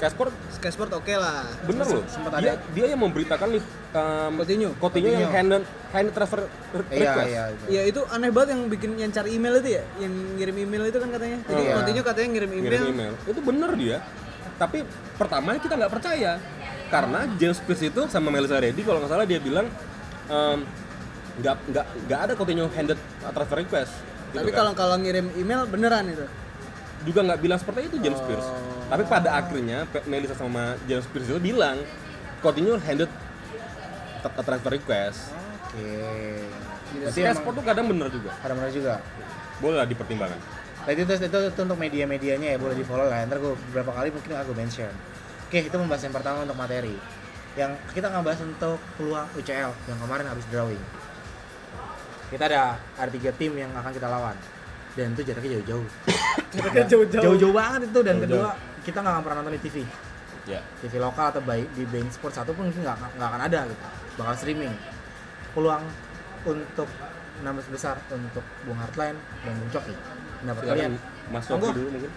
Sky 0.00 0.08
Sport 0.08 0.32
Sky 0.50 0.70
Sport 0.72 0.90
oke 0.94 1.12
lah. 1.12 1.44
bener 1.62 1.84
loh. 1.84 2.00
sempat 2.06 2.30
dia, 2.34 2.56
ada- 2.56 2.64
dia 2.72 2.86
yang 2.88 3.00
memberitakan 3.00 3.48
nih 3.50 3.62
um, 3.92 4.32
Coutinho. 4.34 4.70
Coutinho 4.74 5.08
yang 5.08 5.20
Coutinho. 5.22 5.36
handed 5.36 5.62
handed 5.90 6.12
transfer 6.12 6.40
re- 6.40 6.48
Iya, 6.88 7.00
request. 7.04 7.28
iya. 7.28 7.42
itu. 7.46 7.64
Iya 7.68 7.82
itu 7.86 8.00
aneh 8.06 8.30
banget 8.30 8.48
yang 8.50 8.62
bikin 8.66 8.90
yang 8.96 9.10
cari 9.10 9.30
email 9.30 9.54
itu 9.56 9.70
ya, 9.70 9.84
yang 9.98 10.12
ngirim 10.34 10.56
email 10.58 10.82
itu 10.86 10.96
kan 10.96 11.08
katanya. 11.10 11.38
Jadi 11.44 11.62
Iya. 11.62 11.72
Coutinho 11.76 12.02
katanya 12.02 12.28
ngirim 12.32 12.50
email. 12.50 12.64
ngirim 12.64 12.84
email 12.88 13.12
itu 13.22 13.40
bener 13.42 13.70
dia 13.76 13.98
tapi 14.56 14.84
pertama 15.14 15.56
kita 15.56 15.72
nggak 15.74 15.88
percaya 15.90 16.32
karena 16.86 17.20
James 17.34 17.56
Pierce 17.58 17.84
itu 17.86 18.02
sama 18.06 18.28
Melissa 18.28 18.56
Reddy 18.56 18.80
kalau 18.80 19.00
nggak 19.00 19.08
salah 19.10 19.24
dia 19.24 19.36
bilang 19.38 19.68
nggak 21.36 21.56
nggak 21.66 21.86
nggak 22.04 22.20
ada 22.20 22.32
Coutinho 22.34 22.68
handed 22.68 22.96
transfer 23.22 23.56
request 23.58 23.92
gitu 24.30 24.36
Tapi 24.38 24.50
kan. 24.50 24.58
kalau 24.60 24.72
kalau 24.74 24.96
ngirim 24.96 25.32
email 25.34 25.64
beneran 25.64 26.06
itu. 26.06 26.24
juga 27.02 27.20
nggak 27.22 27.40
bilang 27.40 27.56
seperti 27.56 27.80
itu 27.86 27.96
James 27.98 28.20
Pierce 28.22 28.44
Oh. 28.44 28.79
Tapi 28.90 29.02
pada 29.06 29.38
akhirnya 29.38 29.86
Melissa 30.10 30.34
sama 30.34 30.74
James 30.90 31.06
Pierce 31.14 31.30
itu 31.30 31.38
bilang 31.38 31.78
Coutinho 32.42 32.74
handed 32.82 33.08
transfer 34.20 34.72
request 34.74 35.30
Oke. 35.70 35.86
Sky 37.14 37.22
emang 37.22 37.38
Sport 37.38 37.54
tuh 37.62 37.64
kadang 37.64 37.86
bener 37.86 38.10
juga 38.10 38.34
ada 38.42 38.52
benar 38.52 38.70
juga. 38.74 38.98
boleh 39.62 39.76
lah 39.78 39.86
dipertimbangkan 39.86 40.40
Nah, 40.80 40.96
itu, 40.96 41.04
itu, 41.04 41.12
itu, 41.12 41.38
itu 41.52 41.60
untuk 41.60 41.76
media-medianya 41.76 42.56
ya 42.56 42.58
boleh 42.58 42.72
di 42.72 42.80
follow 42.80 43.04
lah. 43.04 43.20
Ntar 43.28 43.36
gue 43.36 43.52
beberapa 43.68 43.92
kali 43.92 44.08
mungkin 44.16 44.32
aku 44.32 44.56
mention. 44.56 44.88
Oke, 45.44 45.68
itu 45.68 45.76
membahas 45.76 46.08
yang 46.08 46.14
pertama 46.16 46.40
untuk 46.40 46.56
materi. 46.56 46.96
Yang 47.52 47.76
kita 47.92 48.08
nggak 48.08 48.24
bahas 48.24 48.40
untuk 48.40 48.80
peluang 48.96 49.28
UCL 49.36 49.76
yang 49.76 49.98
kemarin 50.00 50.24
habis 50.32 50.48
drawing. 50.48 50.80
Kita 52.32 52.48
ada 52.48 52.80
ada 52.96 53.10
tiga 53.12 53.28
tim 53.36 53.52
yang 53.60 53.68
akan 53.76 53.92
kita 53.92 54.08
lawan 54.08 54.32
dan 54.94 55.14
itu 55.14 55.22
jaraknya 55.22 55.50
jauh-jauh. 55.60 55.86
Jaraknya 56.54 56.84
jauh-jauh. 56.88 57.22
Jauh-jauh 57.24 57.54
banget 57.54 57.80
itu 57.86 58.00
dan 58.00 58.16
Jauh-jauh. 58.18 58.42
kedua 58.42 58.48
kita 58.80 58.98
nggak 59.00 59.22
pernah 59.22 59.36
nonton 59.38 59.54
di 59.54 59.62
TV. 59.62 59.76
ya 60.48 60.58
TV 60.80 60.98
lokal 60.98 61.30
atau 61.30 61.42
baik 61.44 61.68
di 61.76 61.84
Bein 61.86 62.08
Sport 62.10 62.32
satu 62.34 62.50
pun 62.52 62.66
mungkin 62.66 62.82
nggak 62.82 62.96
nggak 63.14 63.28
akan 63.28 63.42
ada 63.44 63.60
gitu. 63.66 63.82
Bakal 64.18 64.34
streaming. 64.34 64.72
Peluang 65.52 65.84
untuk 66.42 66.88
16 67.40 67.70
besar 67.70 67.96
untuk 68.10 68.42
Bung 68.64 68.76
Hartline 68.76 69.14
dan 69.40 69.52
Bung 69.56 69.70
Coki. 69.70 69.94
Pendapat 70.40 70.62
kalian? 70.64 70.92
silakan 70.92 71.30
Mas 71.30 71.44
Monggo. 71.46 71.66
Yofi 71.66 71.76
dulu 71.76 71.88
mungkin 71.92 72.12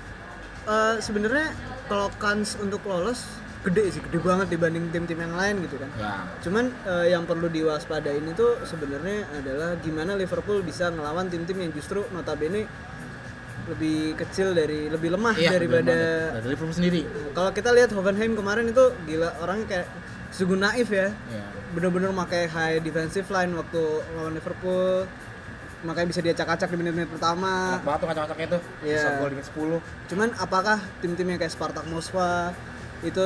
Eh, 0.63 0.95
sebenarnya 1.03 1.51
kalau 1.85 2.07
kans 2.15 2.55
untuk 2.55 2.79
lolos 2.87 3.27
gede 3.63 3.83
sih, 3.89 4.01
gede 4.01 4.19
banget 4.19 4.47
dibanding 4.49 4.85
tim-tim 4.89 5.15
yang 5.17 5.33
lain 5.33 5.63
gitu 5.63 5.75
kan. 5.77 5.89
Ya. 5.95 6.13
Cuman 6.39 6.65
eh, 6.83 7.05
yang 7.09 7.23
perlu 7.23 7.47
diwaspadain 7.47 8.21
itu 8.21 8.43
sebenarnya 8.63 9.23
adalah 9.33 9.75
gimana 9.77 10.13
Liverpool 10.13 10.59
bisa 10.61 10.87
ngelawan 10.87 11.27
tim-tim 11.27 11.57
yang 11.57 11.71
justru 11.71 12.03
notabene 12.09 12.67
lebih 13.63 14.19
kecil 14.19 14.51
dari 14.51 14.91
lebih 14.91 15.07
lemah 15.09 15.31
Iya, 15.33 15.55
daripada 15.55 15.95
dari 16.35 16.47
Liverpool 16.49 16.75
sendiri. 16.75 17.07
kalau 17.31 17.47
kita 17.49 17.71
lihat 17.71 17.89
Hoffenheim 17.89 18.35
kemarin 18.35 18.67
itu 18.67 18.85
gila 19.07 19.31
orangnya 19.39 19.65
kayak 19.65 19.87
sungguh 20.29 20.59
naif 20.59 20.91
ya 20.91 21.07
Ya. 21.31 21.43
bener-bener 21.71 22.11
pakai 22.13 22.43
high 22.45 22.77
defensive 22.77 23.23
line 23.29 23.55
waktu 23.55 23.79
lawan 24.13 24.35
Liverpool 24.35 25.07
makanya 25.83 26.07
bisa 26.09 26.19
diacak-acak 26.19 26.67
di 26.67 26.75
menit-menit 26.75 27.07
pertama 27.09 27.75
Enak 27.75 27.83
banget 27.83 27.99
tuh 27.99 28.07
kacang-kacangnya 28.07 28.47
tuh. 28.51 28.61
Iya. 28.83 28.99
Bisa 28.99 29.09
gol 29.15 29.29
di 29.29 29.35
menit 29.35 29.47
10. 29.47 29.79
cuman 30.11 30.29
apakah 30.37 30.77
tim-tim 30.99 31.25
yang 31.25 31.39
kayak 31.39 31.51
Spartak 31.51 31.85
Moskwa 31.87 32.51
itu 33.03 33.25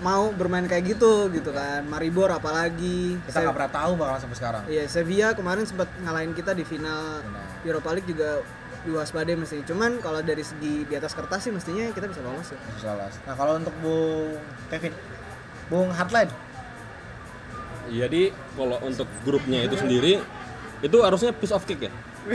mau 0.00 0.32
bermain 0.32 0.64
kayak 0.64 0.96
gitu 0.96 1.28
gitu 1.28 1.52
kan 1.52 1.84
Maribor 1.84 2.32
apalagi 2.32 3.20
Kita 3.28 3.44
nggak 3.44 3.56
pernah 3.56 3.72
tahu 3.72 3.92
bakal 4.00 4.16
sampai 4.16 4.36
sekarang. 4.40 4.62
Iya, 4.64 4.84
Sevilla 4.88 5.36
kemarin 5.36 5.64
sempat 5.68 5.88
ngalahin 6.00 6.32
kita 6.32 6.56
di 6.56 6.64
final 6.64 7.20
Benar. 7.20 7.44
Europa 7.68 7.88
League 7.92 8.08
juga 8.08 8.40
diwaspadai 8.88 9.36
mesti. 9.36 9.60
Cuman 9.68 10.00
kalau 10.00 10.24
dari 10.24 10.40
segi 10.40 10.88
di 10.88 10.94
atas 10.96 11.12
kertas 11.12 11.44
sih 11.44 11.52
mestinya 11.52 11.84
kita 11.92 12.08
bisa 12.08 12.24
lolos 12.24 12.48
ya. 12.48 12.58
Bisa 12.72 12.96
lolos. 12.96 13.14
Nah, 13.28 13.34
kalau 13.36 13.60
untuk 13.60 13.74
Bung 13.84 14.40
Kevin, 14.72 14.92
Bung 15.68 15.92
Hartline, 15.92 16.32
Jadi 17.90 18.30
kalau 18.54 18.78
untuk 18.86 19.08
grupnya 19.26 19.66
itu 19.66 19.74
sendiri 19.74 20.22
itu 20.80 20.96
harusnya 21.02 21.34
piece 21.34 21.50
of 21.50 21.66
cake 21.66 21.90
ya. 21.90 21.92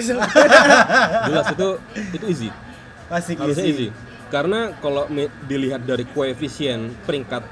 Jelas 1.31 1.47
itu 1.55 1.67
itu 2.11 2.25
easy. 2.27 2.49
pasti 3.07 3.33
Harusnya 3.39 3.65
easy. 3.65 3.87
Karena 4.27 4.73
kalau 4.77 5.05
dilihat 5.43 5.83
dari 5.83 6.03
koefisien 6.05 6.93
peringkat 7.03 7.45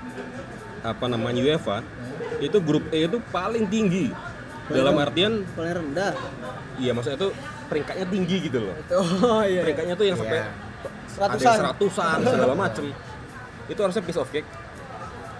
apa 0.84 1.06
namanya 1.06 1.40
UEFA 1.40 1.80
itu 2.38 2.58
grup 2.60 2.84
E 2.90 3.06
itu 3.06 3.22
paling 3.30 3.66
tinggi. 3.66 4.12
Dalam 4.64 4.96
artian 4.96 5.44
Paling 5.54 5.76
rendah. 5.76 6.16
iya 6.80 6.90
maksudnya 6.90 7.20
itu 7.20 7.30
peringkatnya 7.68 8.08
tinggi 8.08 8.38
gitu 8.42 8.64
loh 8.64 8.76
Oh 9.28 9.44
iya. 9.44 9.60
peringkatnya 9.62 9.94
tuh 9.94 10.08
yang 10.08 10.16
sampai 10.16 10.40
Iya. 10.40 10.48
ada 11.20 11.36
yang 11.36 11.58
seratusan 11.60 12.18
segala 12.32 12.56
macem 12.56 12.86
itu 13.68 13.78
harusnya 13.78 14.02
piece 14.02 14.16
of 14.16 14.32
cake 14.32 14.48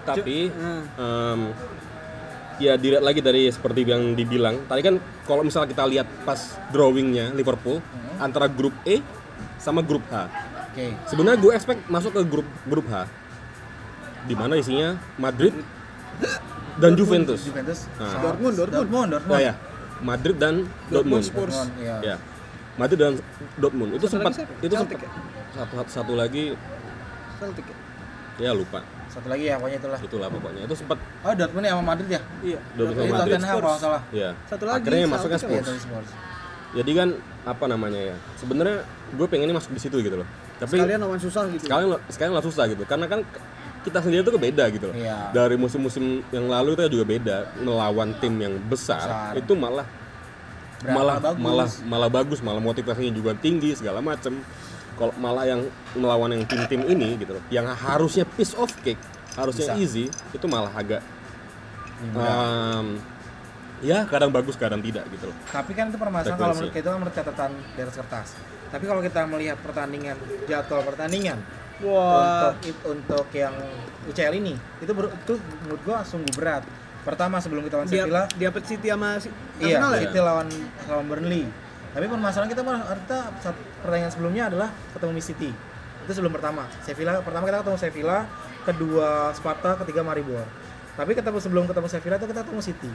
tapi 0.04 0.52
Hmm. 0.52 0.82
em, 0.94 1.40
ya 2.56 2.76
dilihat 2.76 3.00
lagi 3.00 3.18
dari 3.18 3.48
seperti 3.48 3.82
yang 3.82 4.12
dibilang 4.12 4.60
tadi 4.64 4.84
kan 4.84 4.94
kalau 5.24 5.40
misalnya 5.40 5.72
kita 5.72 5.84
lihat 5.84 6.06
pas 6.22 6.38
drawingnya 6.68 7.32
Liverpool 7.32 7.80
antara 8.16 8.44
grup 8.44 8.76
E 8.84 9.00
sama 9.56 9.80
grup 9.80 10.04
H 10.06 10.28
Oke. 10.74 10.86
sebenarnya 11.06 11.38
gue 11.38 11.52
expect 11.54 11.80
masuk 11.86 12.10
ke 12.10 12.22
grup 12.24 12.48
grup 12.66 12.86
H 12.86 13.06
di 14.24 14.34
mana 14.34 14.58
isinya 14.58 14.98
Madrid 15.14 15.54
dan 16.76 16.98
Juventus 16.98 17.46
Juventus. 17.46 17.86
Nah. 17.94 18.18
Dortmund, 18.20 18.54
Dortmund. 18.56 18.74
Dortmund, 18.82 19.08
Dortmund. 19.14 19.30
Nah 19.30 19.40
ya 19.40 19.54
Madrid 20.00 20.36
dan 20.36 20.54
Dortmund, 20.90 21.22
Spurs. 21.22 21.54
Dortmund, 21.54 21.70
iya. 21.78 21.96
ya 22.02 22.16
Madrid 22.74 22.98
dan 22.98 23.12
Dortmund 23.54 23.90
itu 23.94 24.02
Satu 24.04 24.14
sempat 24.18 24.32
itu 24.34 24.66
Celtic 24.66 24.98
sempat 24.98 24.98
ya? 24.98 25.10
satu 25.54 25.74
satu 25.86 26.12
lagi 26.12 26.44
Celtic 27.36 27.66
ya? 27.66 27.76
ya 28.40 28.50
lupa 28.50 28.82
Satu 29.06 29.30
lagi 29.30 29.46
ya 29.46 29.54
pokoknya 29.54 29.78
itulah. 29.78 29.98
itulah 30.02 30.26
pokoknya 30.26 30.66
itu 30.66 30.74
sempat 30.74 30.98
Oh, 31.22 31.30
Dortmund 31.30 31.62
ya 31.62 31.72
sama 31.72 31.84
Madrid 31.86 32.08
ya? 32.10 32.20
Iya. 32.42 32.58
Dortmund 32.74 32.98
sama 32.98 33.14
Madrid 33.14 33.30
Tottenham 33.30 33.56
kalau 33.62 33.78
salah. 33.78 34.02
ya 34.10 34.30
Satu 34.44 34.64
lagi, 34.66 34.82
akhirnya 34.82 35.06
masuknya 35.06 35.38
Iya, 35.38 35.44
Spurs 35.62 35.68
Spurs. 35.78 36.10
jadi 36.74 36.90
kan 36.92 37.08
apa 37.44 37.64
namanya 37.70 38.00
ya 38.02 38.16
sebenarnya 38.34 38.82
gue 39.14 39.26
pengennya 39.30 39.54
masuk 39.54 39.70
di 39.70 39.80
situ 39.80 40.02
gitu 40.02 40.18
loh 40.18 40.26
tapi 40.56 40.76
Sekalian 40.76 41.00
lawan 41.00 41.18
susah 41.18 41.42
gitu. 41.48 41.64
sekalian 41.64 41.88
sekalian 42.06 42.32
lah 42.32 42.44
susah 42.44 42.64
gitu 42.66 42.82
karena 42.84 43.06
kan 43.06 43.20
kita 43.82 43.98
sendiri 44.00 44.24
tuh 44.24 44.34
beda 44.34 44.64
gitu 44.70 44.88
loh 44.88 44.96
Iya. 44.96 45.28
dari 45.30 45.54
musim-musim 45.54 46.04
yang 46.28 46.46
lalu 46.46 46.72
itu 46.72 46.88
juga 46.90 47.04
beda 47.04 47.36
melawan 47.58 48.16
tim 48.16 48.32
yang 48.34 48.54
besar, 48.62 49.02
Besar. 49.02 49.32
itu 49.36 49.52
malah 49.52 49.84
Berapa 50.80 50.94
malah 50.94 51.16
bagus. 51.18 51.40
malah 51.40 51.68
malah 51.84 52.10
bagus 52.10 52.38
malah 52.40 52.62
motivasinya 52.62 53.10
juga 53.10 53.32
tinggi 53.34 53.72
segala 53.72 54.00
macem 54.00 54.40
kalau 54.94 55.12
malah 55.16 55.44
yang 55.44 55.60
melawan 55.92 56.30
yang 56.30 56.44
tim-tim 56.44 56.80
ini 56.86 57.18
gitu 57.18 57.34
loh 57.34 57.44
yang 57.48 57.66
harusnya 57.66 58.22
piece 58.30 58.54
of 58.54 58.68
cake 58.80 59.00
harusnya 59.34 59.72
Bisa. 59.72 59.76
easy 59.76 60.04
itu 60.30 60.46
malah 60.46 60.70
agak 60.70 61.02
em, 62.04 62.86
ya 63.80 64.04
kadang 64.04 64.30
bagus 64.30 64.54
kadang 64.54 64.80
tidak 64.80 65.04
gitu 65.10 65.28
loh 65.28 65.36
Tapi 65.46 65.72
kan 65.72 65.88
itu 65.88 65.98
permasalahan 65.98 66.38
kalau 66.38 66.54
menurut 66.54 66.72
kita 66.72 66.86
kan 66.86 66.98
menurut 66.98 67.14
catatan 67.14 67.50
di 67.74 67.80
atas 67.80 67.96
kertas. 67.96 68.28
Tapi 68.74 68.90
kalau 68.90 68.98
kita 69.06 69.22
melihat 69.30 69.54
pertandingan 69.62 70.18
jadwal 70.50 70.82
pertandingan 70.82 71.38
Wah. 71.78 72.50
untuk 72.50 72.74
untuk 72.90 73.26
yang 73.30 73.54
UCL 74.10 74.34
ini 74.34 74.58
itu 74.82 74.90
ber- 74.90 75.14
itu 75.14 75.38
menurut 75.62 75.82
gua 75.86 76.02
sungguh 76.02 76.34
berat. 76.34 76.66
Pertama 77.06 77.38
sebelum 77.38 77.62
kita 77.62 77.78
lawan 77.78 77.86
Sevilla, 77.86 78.26
dia 78.34 78.50
Pet 78.50 78.64
City 78.66 78.90
sama 78.90 79.20
si 79.22 79.30
iya 79.62 79.78
ya? 79.78 80.02
City 80.02 80.18
lawan 80.18 80.50
lawan 80.90 81.06
Burnley. 81.06 81.46
Tapi 81.94 82.10
permasalahan 82.10 82.50
kita 82.50 82.66
malah 82.66 82.82
kita 83.06 83.18
saat 83.38 83.56
pertandingan 83.86 84.10
sebelumnya 84.10 84.50
adalah 84.50 84.68
ketemu 84.90 85.10
Man 85.14 85.22
City. 85.22 85.50
Itu 86.02 86.12
sebelum 86.18 86.32
pertama. 86.34 86.66
Sevilla 86.82 87.22
pertama 87.22 87.46
kita 87.46 87.62
ketemu 87.62 87.78
Sevilla, 87.78 88.18
kedua 88.66 89.30
Sparta, 89.38 89.78
ketiga 89.86 90.02
Maribor. 90.02 90.42
Tapi 90.98 91.14
ketemu 91.14 91.38
sebelum 91.38 91.64
ketemu 91.70 91.86
Sevilla 91.86 92.16
itu 92.18 92.26
kita 92.26 92.42
ketemu 92.42 92.62
City. 92.66 92.90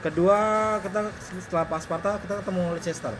Kedua 0.00 0.38
kita 0.80 1.12
setelah 1.44 1.68
pas 1.68 1.84
Sparta 1.84 2.16
kita 2.16 2.40
ketemu 2.40 2.62
Leicester. 2.72 3.12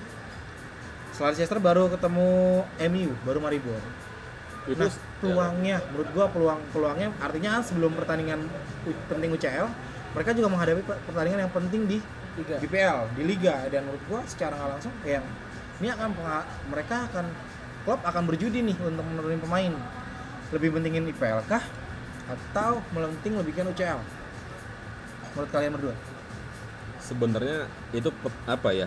Setelah 1.19 1.35
Leicester 1.35 1.59
baru 1.59 1.91
ketemu 1.91 2.31
MU, 2.95 3.11
baru 3.27 3.43
Maribor. 3.43 3.83
itu 4.71 4.85
Nah, 4.85 4.95
peluangnya 5.19 5.83
menurut 5.91 6.09
gua 6.15 6.31
peluang 6.31 6.61
peluangnya 6.71 7.11
artinya 7.19 7.59
sebelum 7.59 7.91
pertandingan 7.99 8.47
penting 9.11 9.35
UCL, 9.35 9.67
mereka 10.15 10.31
juga 10.31 10.47
menghadapi 10.47 10.87
pe- 10.87 11.03
pertandingan 11.11 11.43
yang 11.43 11.51
penting 11.51 11.91
di 11.91 11.99
Liga. 12.39 12.63
BPL 12.63 12.99
di 13.19 13.23
liga. 13.27 13.67
Dan 13.67 13.91
menurut 13.91 14.03
gua 14.07 14.21
secara 14.31 14.55
nggak 14.55 14.71
langsung 14.79 14.95
yang 15.03 15.27
ini 15.83 15.91
akan 15.91 16.09
mereka 16.71 17.11
akan 17.11 17.27
klub 17.83 17.99
akan 18.07 18.23
berjudi 18.23 18.63
nih 18.63 18.79
untuk 18.79 19.03
menurunin 19.03 19.43
pemain. 19.43 19.75
Lebih 20.55 20.71
pentingin 20.79 21.11
IPL 21.11 21.43
kah? 21.51 21.67
Atau 22.31 22.79
melenting 22.95 23.35
lebihkan 23.43 23.67
UCL 23.75 23.99
menurut 25.35 25.51
kalian 25.51 25.73
berdua? 25.75 25.95
Sebenarnya 27.03 27.67
itu 27.91 28.15
apa 28.47 28.71
ya 28.71 28.87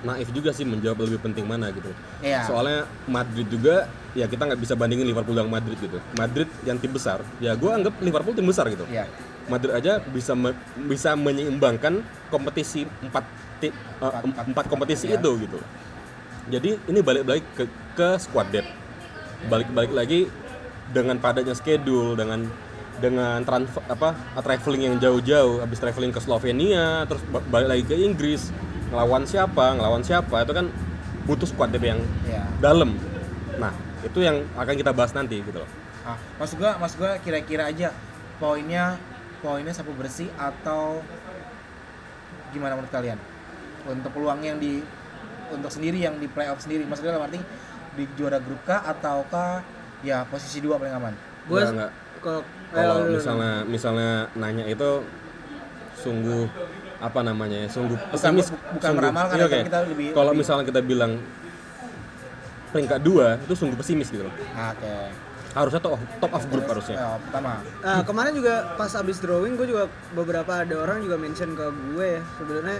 naif 0.00 0.30
juga 0.30 0.50
sih 0.50 0.62
menjawab 0.62 1.02
lebih 1.02 1.18
penting 1.18 1.42
mana 1.42 1.68
gitu. 1.68 1.90
Iya. 2.20 2.44
soalnya 2.44 2.78
Madrid 3.04 3.46
juga 3.46 3.86
ya 4.12 4.24
kita 4.24 4.46
nggak 4.46 4.58
bisa 4.58 4.74
bandingin 4.74 5.04
Liverpool 5.04 5.34
dengan 5.34 5.50
Madrid 5.50 5.74
gitu. 5.76 5.98
Madrid 6.14 6.46
yang 6.62 6.78
tim 6.78 6.90
besar 6.90 7.18
ya 7.38 7.54
gue 7.54 7.66
anggap 7.66 7.94
Liverpool 7.98 8.32
tim 8.32 8.44
besar 8.44 8.66
gitu. 8.68 8.86
Iya. 8.86 9.10
Madrid 9.46 9.72
aja 9.72 9.98
bisa 9.98 10.32
me- 10.32 10.54
bisa 10.84 11.12
menyeimbangkan 11.12 12.00
kompetisi 12.28 12.84
empat 13.00 13.24
ti- 13.58 13.68
eh, 13.68 13.74
Empat- 13.98 14.20
em- 14.20 14.30
empat- 14.30 14.46
empat 14.46 14.64
kompetisi 14.68 15.06
ya. 15.06 15.16
itu 15.16 15.30
gitu. 15.40 15.58
Jadi 16.48 16.80
ini 16.84 17.00
balik-balik 17.00 17.44
ke 17.52 17.64
ke 17.92 18.08
squad 18.18 18.48
depth. 18.48 18.68
Balik-balik 19.46 19.90
lagi 19.90 20.26
dengan 20.88 21.16
padatnya 21.16 21.52
schedule 21.52 22.14
dengan 22.14 22.48
dengan 22.98 23.38
transfer 23.40 23.78
apa 23.86 24.10
traveling 24.38 24.82
yang 24.84 24.96
jauh-jauh. 24.98 25.60
Habis 25.60 25.78
traveling 25.78 26.10
ke 26.10 26.18
Slovenia 26.18 27.04
terus 27.04 27.22
ba- 27.26 27.44
balik 27.44 27.68
lagi 27.68 27.84
ke 27.84 27.94
Inggris 27.94 28.50
ngelawan 28.88 29.22
siapa 29.24 29.76
ngelawan 29.76 30.02
siapa 30.02 30.44
itu 30.44 30.52
kan 30.56 30.66
butuh 31.28 31.44
squad 31.44 31.70
depth 31.70 31.84
yang 31.84 32.00
Iya. 32.24 32.44
dalam. 32.58 32.96
Nah 33.60 33.72
itu 34.00 34.18
yang 34.24 34.40
akan 34.56 34.74
kita 34.74 34.96
bahas 34.96 35.12
nanti 35.12 35.44
gitu 35.44 35.60
loh. 35.60 35.70
Ah, 36.08 36.16
maksud 36.40 36.56
gua, 36.56 36.80
maksud 36.80 36.96
gua 36.96 37.20
kira-kira 37.20 37.68
aja 37.68 37.92
poinnya 38.40 38.96
poinnya 39.44 39.76
sapu 39.76 39.92
bersih 39.92 40.32
atau 40.40 41.04
gimana 42.50 42.80
menurut 42.80 42.88
kalian? 42.88 43.18
Untuk 43.84 44.10
peluang 44.16 44.40
yang 44.40 44.56
di 44.56 44.80
untuk 45.52 45.68
sendiri 45.68 46.00
yang 46.00 46.16
di 46.16 46.28
playoff 46.28 46.60
sendiri. 46.64 46.84
Maksudnya 46.88 47.16
dalam 47.16 47.28
arti 47.28 47.40
di 47.96 48.04
juara 48.16 48.40
grup 48.40 48.60
kah 48.64 48.84
ataukah 48.84 49.60
ya 50.00 50.24
posisi 50.28 50.64
dua 50.64 50.80
paling 50.80 50.94
aman? 50.96 51.14
Gue 51.48 51.60
nggak. 51.60 51.92
kalau 52.74 53.06
misalnya 53.06 53.62
misalnya 53.62 54.26
nanya 54.34 54.66
itu 54.66 55.06
sungguh 55.94 56.50
apa 56.98 57.20
namanya 57.22 57.62
ya 57.62 57.68
sungguh 57.68 57.94
Bukan- 57.94 58.12
pesimis 58.12 58.46
bu- 58.48 58.58
bukan 58.74 58.74
sungguh- 58.82 58.98
meramalkan, 58.98 59.34
iya, 59.34 59.44
tapi 59.44 59.54
oke. 59.54 59.66
kita 59.66 59.80
lebih- 59.86 60.10
kalau 60.12 60.26
lebih- 60.26 60.38
misalnya 60.42 60.64
kita 60.66 60.80
bilang 60.82 61.12
peringkat 62.68 63.00
dua 63.00 63.26
itu 63.38 63.54
sungguh 63.54 63.76
pesimis 63.76 64.08
gitu 64.08 64.24
loh. 64.24 64.34
Ah, 64.52 64.72
oke. 64.72 64.92
Harusnya 65.48 65.80
top 65.80 65.92
of, 65.94 66.00
top 66.20 66.32
of 66.32 66.42
group 66.46 66.66
harusnya. 66.66 66.96
Eh, 66.96 67.16
pertama. 67.24 67.52
Nah, 67.80 68.00
kemarin 68.04 68.32
juga 68.32 68.54
pas 68.74 68.92
abis 68.92 69.16
drawing 69.18 69.56
gue 69.56 69.66
juga 69.66 69.84
beberapa 70.12 70.52
ada 70.58 70.74
orang 70.76 71.00
juga 71.00 71.16
mention 71.16 71.56
ke 71.56 71.64
gue 71.88 72.06
ya. 72.14 72.22
Sebenarnya 72.36 72.78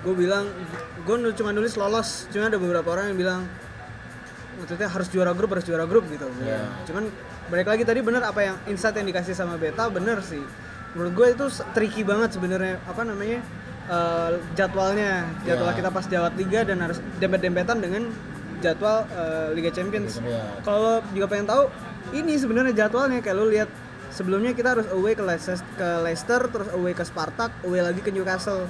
gue 0.00 0.14
bilang 0.14 0.44
gue 0.98 1.16
cuma 1.32 1.50
nulis 1.50 1.76
lolos. 1.76 2.26
Cuma 2.28 2.48
ada 2.48 2.58
beberapa 2.58 2.88
orang 2.90 3.14
yang 3.14 3.18
bilang 3.18 3.40
maksudnya 4.58 4.88
harus 4.88 5.08
juara 5.08 5.32
grup 5.32 5.50
harus 5.50 5.64
juara 5.64 5.84
grup 5.84 6.04
gitu. 6.06 6.28
Iya. 6.38 6.68
cuman 6.84 7.08
balik 7.48 7.64
lagi 7.66 7.82
tadi 7.82 7.98
bener 7.98 8.20
apa 8.20 8.40
yang 8.42 8.56
insight 8.66 8.92
yang 8.92 9.08
dikasih 9.08 9.32
sama 9.32 9.56
beta 9.56 9.88
bener 9.88 10.20
sih 10.20 10.42
menurut 10.94 11.12
gue 11.14 11.26
itu 11.38 11.44
tricky 11.72 12.02
banget 12.02 12.34
sebenarnya 12.34 12.82
apa 12.84 13.02
namanya 13.06 13.38
eh, 13.90 14.30
jadwalnya. 14.54 15.26
Jadwal 15.46 15.70
Iya. 15.70 15.78
kita 15.78 15.90
pas 15.90 16.06
jawat 16.06 16.32
liga 16.38 16.60
dan 16.66 16.78
harus 16.82 16.98
dempet-dempetan 17.18 17.78
dengan 17.78 18.10
jadwal 18.60 19.06
eh, 19.08 19.48
Liga 19.56 19.70
Champions. 19.72 20.20
Iya. 20.20 20.62
kalau 20.62 21.00
juga 21.14 21.26
pengen 21.30 21.46
tahu 21.48 21.62
ini 22.14 22.34
sebenarnya 22.36 22.74
jadwalnya. 22.86 23.22
Kayak 23.22 23.36
lu 23.38 23.46
lihat 23.50 23.70
sebelumnya 24.10 24.52
kita 24.52 24.74
harus 24.78 24.86
away 24.90 25.14
ke 25.14 25.22
Leicester, 25.22 25.58
ke 25.78 25.88
Leicester 26.02 26.40
terus 26.50 26.68
away 26.74 26.92
ke 26.92 27.02
Spartak 27.06 27.50
away 27.64 27.80
lagi 27.82 28.02
ke 28.02 28.10
Newcastle. 28.10 28.66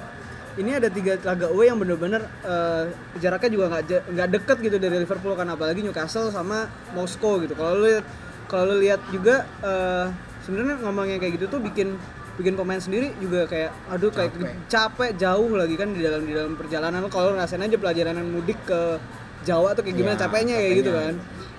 Ini 0.51 0.83
ada 0.83 0.91
tiga 0.91 1.15
laga 1.23 1.47
away 1.47 1.71
yang 1.71 1.79
bener-bener 1.79 2.21
eh, 2.43 2.91
jaraknya 3.17 3.49
juga 3.55 3.65
nggak 3.71 3.83
nggak 4.13 4.29
deket 4.35 4.57
gitu 4.61 4.77
dari 4.77 4.97
Liverpool 5.01 5.33
kan. 5.33 5.47
Apalagi 5.47 5.81
Newcastle 5.81 6.29
sama 6.29 6.67
Moskow 6.93 7.39
gitu. 7.41 7.55
Kalau 7.57 7.77
lu 7.79 7.87
lihat 7.87 8.05
kalau 8.51 8.75
lu 8.75 8.83
lihat 8.83 8.99
juga 9.11 9.47
eh, 9.63 10.07
sebenarnya 10.51 10.83
ngomongnya 10.83 11.15
kayak 11.15 11.39
gitu 11.39 11.45
tuh 11.47 11.63
bikin 11.63 11.95
bikin 12.35 12.53
pemain 12.53 12.75
sendiri 12.77 13.15
juga 13.17 13.47
kayak 13.47 13.71
aduh 13.87 14.11
kayak 14.11 14.35
Capek. 14.35 14.51
capek 14.67 15.11
jauh 15.15 15.47
lagi 15.53 15.75
kan 15.75 15.87
di 15.89 16.03
dalam 16.03 16.21
di 16.21 16.35
dalam 16.35 16.53
perjalanan. 16.53 17.07
Kalau 17.07 17.31
ngerasain 17.31 17.61
aja 17.61 17.77
pelajaran 17.77 18.19
mudik 18.19 18.59
ke 18.61 18.99
Jawa 19.41 19.71
tuh 19.71 19.81
kayak 19.81 19.95
gimana 19.95 20.13
Iya, 20.13 20.21
capeknya 20.21 20.55
kayak 20.55 20.75
gitu 20.75 20.91
kan. 20.91 21.13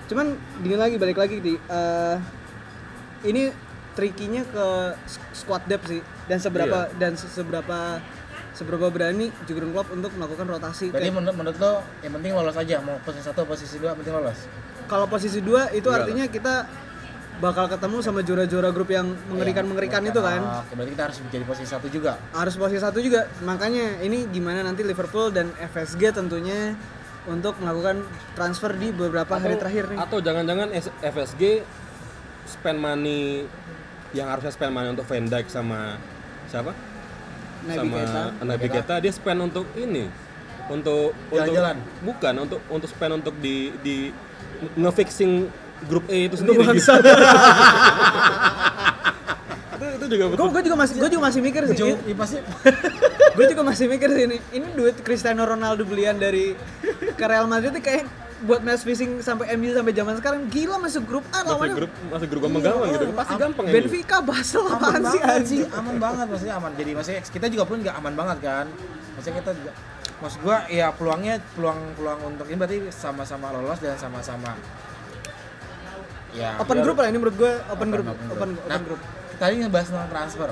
Cuman 0.05 0.25
gini 0.61 0.77
lagi 0.77 0.95
balik 0.95 1.17
lagi 1.17 1.41
di 1.41 1.53
eh, 1.57 2.15
ini 3.23 3.49
trikinya 3.93 4.45
ke 4.45 4.65
squad 5.31 5.65
depth 5.65 5.89
sih. 5.89 5.99
Dan 6.23 6.37
seberapa 6.37 6.87
Iya. 6.87 6.97
dan 7.01 7.11
se- 7.15 7.27
seberapa 7.27 7.97
seberapa 8.53 8.85
berani 8.87 9.33
Jurgen 9.43 9.73
Klopp 9.73 9.89
untuk 9.89 10.13
melakukan 10.13 10.45
rotasi 10.47 10.93
Berarti 10.93 11.09
Kayak- 11.09 11.17
menurut, 11.17 11.35
menurut 11.35 11.57
lo 11.57 11.73
yang 11.99 12.13
penting 12.13 12.31
lolos 12.33 12.53
aja. 12.55 12.75
Mau 12.79 13.01
posisi 13.01 13.25
satu 13.25 13.41
posisi 13.43 13.75
dua 13.77 13.97
penting 13.97 14.13
lolos? 14.13 14.39
Kalau 14.83 15.07
posisi 15.07 15.39
dua 15.39 15.71
itu 15.71 15.83
Enggak 15.83 16.01
artinya 16.03 16.25
kita 16.27 16.53
bakal 17.43 17.67
ketemu 17.67 17.99
sama 17.99 18.23
juara-juara 18.23 18.71
grup 18.71 18.87
yang 18.87 19.11
mengerikan-mengerikan 19.27 19.99
itu 20.07 20.15
kan. 20.17 20.39
Ah, 20.39 20.63
oke, 20.63 20.79
berarti 20.79 20.91
kita 20.95 21.03
harus 21.11 21.17
menjadi 21.19 21.43
posisi 21.43 21.67
satu 21.67 21.87
juga. 21.91 22.15
Harus 22.31 22.55
posisi 22.55 22.79
satu 22.79 23.03
juga. 23.03 23.27
Makanya 23.43 23.99
ini 23.99 24.31
gimana 24.31 24.63
nanti 24.63 24.79
Liverpool 24.81 25.27
dan 25.27 25.51
FSG 25.59 26.15
tentunya 26.15 26.71
untuk 27.27 27.59
melakukan 27.59 28.07
transfer 28.31 28.71
di 28.71 28.95
beberapa 28.95 29.35
hari 29.35 29.55
Atau- 29.55 29.61
terakhir 29.67 29.83
nih. 29.91 29.97
atau 29.99 30.17
jangan-jangan 30.19 30.67
FSG 31.03 31.41
spend 32.45 32.79
money 32.79 33.43
yang 34.11 34.27
harusnya 34.27 34.51
spend 34.51 34.71
money 34.71 34.91
untuk 34.91 35.03
Van 35.03 35.27
Dijk 35.27 35.47
sama 35.47 35.99
siapa? 36.47 36.71
Naby 37.63 37.75
sama 37.75 37.95
Keita. 37.95 38.23
Naby 38.43 38.67
Keita. 38.69 38.95
Dia 38.99 39.11
spend 39.11 39.39
untuk 39.41 39.67
ini 39.75 40.07
untuk 40.67 41.11
untuk 41.27 41.43
Jalan-jalan. 41.43 41.75
bukan 42.03 42.33
untuk 42.39 42.59
untuk 42.67 42.87
spend 42.87 43.11
untuk 43.19 43.35
di 43.39 43.71
di 43.79 44.11
ngefixing 44.75 45.47
grup 45.85 46.05
E 46.07 46.27
itu 46.31 46.35
sendiri. 46.39 46.63
gitu. 46.73 46.93
itu, 49.77 49.85
itu 49.99 50.05
juga 50.17 50.25
gue 50.31 50.47
gue 50.49 50.63
juga 50.71 50.77
masih 50.79 50.93
gue 50.99 51.09
juga 51.09 51.23
masih 51.27 51.41
mikir 51.41 51.61
sih. 51.67 51.75
Ujung, 51.75 51.97
ya 52.03 52.15
pasti. 52.15 52.37
Gue 53.33 53.49
juga 53.49 53.65
masih 53.65 53.89
mikir 53.89 54.13
sih 54.13 54.23
ini 54.29 54.37
ini 54.53 54.67
duit 54.77 54.93
Cristiano 55.01 55.41
Ronaldo 55.41 55.81
belian 55.89 56.21
dari 56.21 56.53
ke 57.17 57.25
Real 57.25 57.49
Madrid 57.49 57.73
itu 57.73 57.81
kayak 57.81 58.05
buat 58.43 58.59
match 58.61 58.85
fishing 58.85 59.23
sampai 59.23 59.55
MU 59.57 59.71
sampai 59.71 59.89
zaman 59.95 60.13
sekarang 60.19 60.41
gila 60.51 60.77
masuk 60.77 61.07
grup 61.07 61.25
A 61.31 61.41
lawannya. 61.47 61.73
grup 61.73 61.91
masih 62.11 62.27
grup 62.29 62.41
gampang 62.45 62.61
gampang 62.61 62.89
gitu. 62.93 63.05
Pasti 63.15 63.35
gampang 63.39 63.65
ya 63.65 63.73
Benfica 63.73 64.17
Basel 64.21 64.63
aman 64.67 64.77
apaan 64.77 65.01
sih 65.09 65.19
banget 65.23 65.39
anjing? 65.39 65.61
aman 65.71 65.95
banget 65.97 66.25
maksudnya 66.29 66.55
aman. 66.61 66.71
Jadi 66.77 66.91
maksudnya 66.93 67.21
kita 67.25 67.47
juga 67.49 67.63
pun 67.65 67.77
nggak 67.81 67.95
aman 67.97 68.13
banget 68.13 68.37
kan. 68.43 68.65
Maksudnya 69.17 69.35
kita 69.41 69.51
juga 69.57 69.71
maksud 70.21 70.39
gua 70.45 70.57
ya 70.69 70.87
peluangnya 70.93 71.33
peluang 71.57 71.79
peluang 71.97 72.19
untuk 72.35 72.45
ini 72.51 72.57
berarti 72.59 72.77
sama-sama 72.93 73.49
lolos 73.49 73.79
dan 73.81 73.97
sama-sama 73.97 74.53
ya 76.33 76.57
open 76.57 76.77
group 76.81 76.97
lah 76.97 77.07
ini 77.07 77.17
menurut 77.17 77.35
gue 77.35 77.51
open 77.67 77.87
group 77.89 78.05
open 78.05 78.17
open 78.29 78.49
group. 78.49 78.59
open 78.59 78.69
Nah, 78.69 78.79
group 78.79 78.99
kita 79.29 79.41
tadi 79.41 79.53
ngebahas 79.59 79.87
tentang 79.87 80.09
transfer. 80.09 80.49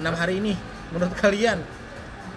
6 0.00 0.06
hari 0.16 0.34
ini 0.38 0.54
menurut 0.90 1.12
kalian 1.14 1.58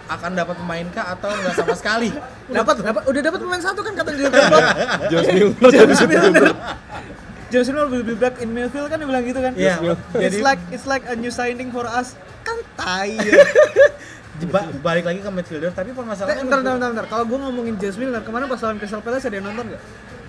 akan 0.04 0.30
dapat 0.34 0.56
pemain 0.60 0.86
kah 0.90 1.06
atau 1.10 1.32
nggak 1.32 1.54
sama 1.54 1.74
sekali? 1.74 2.12
dapat 2.52 2.76
dapat 2.78 3.02
udah 3.04 3.20
dapat 3.24 3.38
pemain 3.40 3.62
satu 3.62 3.80
kan 3.80 3.92
kata 3.94 4.10
Jurgen 4.12 4.32
Klopp 4.44 4.66
James 5.08 5.28
Milner 5.32 5.70
James 5.72 6.00
Milner 6.04 6.52
James 7.48 7.66
Milner 7.66 7.88
will 7.88 8.04
be 8.04 8.12
back 8.14 8.36
in 8.38 8.50
midfield 8.50 8.86
kan 8.86 8.98
dia 8.98 9.06
bilang 9.06 9.24
gitu 9.24 9.40
kan 9.40 9.52
Iya, 9.54 9.80
it's 10.12 10.36
jadi- 10.36 10.44
like 10.44 10.60
it's 10.70 10.84
like 10.84 11.04
a 11.06 11.14
new 11.14 11.30
signing 11.30 11.70
for 11.70 11.86
us 11.86 12.12
kan 12.42 12.58
tai 12.76 13.16
ya. 13.16 13.40
Ba- 14.44 14.68
balik 14.82 15.06
lagi 15.06 15.18
ke 15.18 15.30
midfielder 15.30 15.70
tapi 15.70 15.88
Eh, 15.88 15.96
permasalahannya 15.96 16.42
bentar, 16.42 16.58
bentar, 16.60 16.74
bentar, 16.74 16.88
bentar. 16.92 17.06
Kalau 17.08 17.24
gue 17.24 17.38
ngomongin 17.40 17.74
James 17.78 17.96
Milner, 17.96 18.20
kemarin 18.20 18.44
pas 18.44 18.60
lawan 18.60 18.76
Crystal 18.76 19.00
Palace 19.00 19.24
ada 19.24 19.34
yang 19.34 19.46
nonton 19.46 19.72
nggak? 19.72 19.82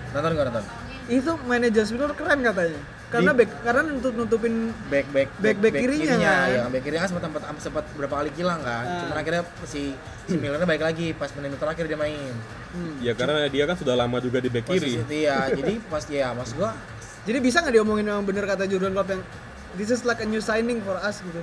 nonton 0.08 0.30
nggak 0.32 0.46
nonton 0.48 0.64
Itu 1.06 1.38
mainnya 1.44 1.70
James 1.70 1.90
Milner 1.90 2.12
keren 2.12 2.40
katanya. 2.40 2.80
Karena 3.06 3.30
back, 3.30 3.50
karena 3.62 3.80
untuk 3.86 4.12
nutupin 4.12 4.74
back 4.90 5.06
back 5.14 5.28
Back- 5.38 5.62
back 5.62 5.74
kirinya 5.78 6.18
kan? 6.18 6.50
ya 6.50 6.62
back 6.66 6.82
kirinya 6.82 7.02
kan 7.06 7.10
sempat 7.14 7.22
sempat 7.22 7.42
sempat 7.62 7.84
berapa 7.94 8.14
kali 8.18 8.30
hilang 8.34 8.58
kan 8.60 8.82
Ah. 8.82 8.98
cuman 9.06 9.16
akhirnya 9.16 9.42
si 9.62 9.94
si 10.26 10.34
Milner 10.34 10.66
balik 10.66 10.82
lagi 10.82 11.14
pas 11.14 11.30
menit 11.30 11.54
terakhir 11.54 11.86
dia 11.86 11.94
main 11.94 12.34
hmm. 12.74 12.98
ya 12.98 13.14
karena 13.14 13.46
dia 13.46 13.62
kan 13.62 13.78
sudah 13.78 13.94
lama 13.94 14.18
juga 14.18 14.42
di 14.42 14.50
back 14.50 14.66
posisi 14.66 14.98
kiri 14.98 15.22
ya 15.22 15.46
jadi 15.48 15.78
pas 15.86 16.02
ya 16.02 16.34
mas 16.34 16.50
gua 16.50 16.74
Jadi 17.22 17.38
bisa 17.38 17.62
nggak 17.62 17.74
diomongin 17.74 18.06
yang 18.06 18.26
bener 18.26 18.42
kata 18.42 18.66
Jurgen 18.66 18.90
Klopp 18.90 19.06
yang 19.06 19.22
this 19.74 19.90
is 19.90 20.02
like 20.02 20.18
a 20.18 20.26
new 20.26 20.42
signing 20.42 20.82
for 20.82 20.94
us 20.96 21.22
gitu. 21.22 21.38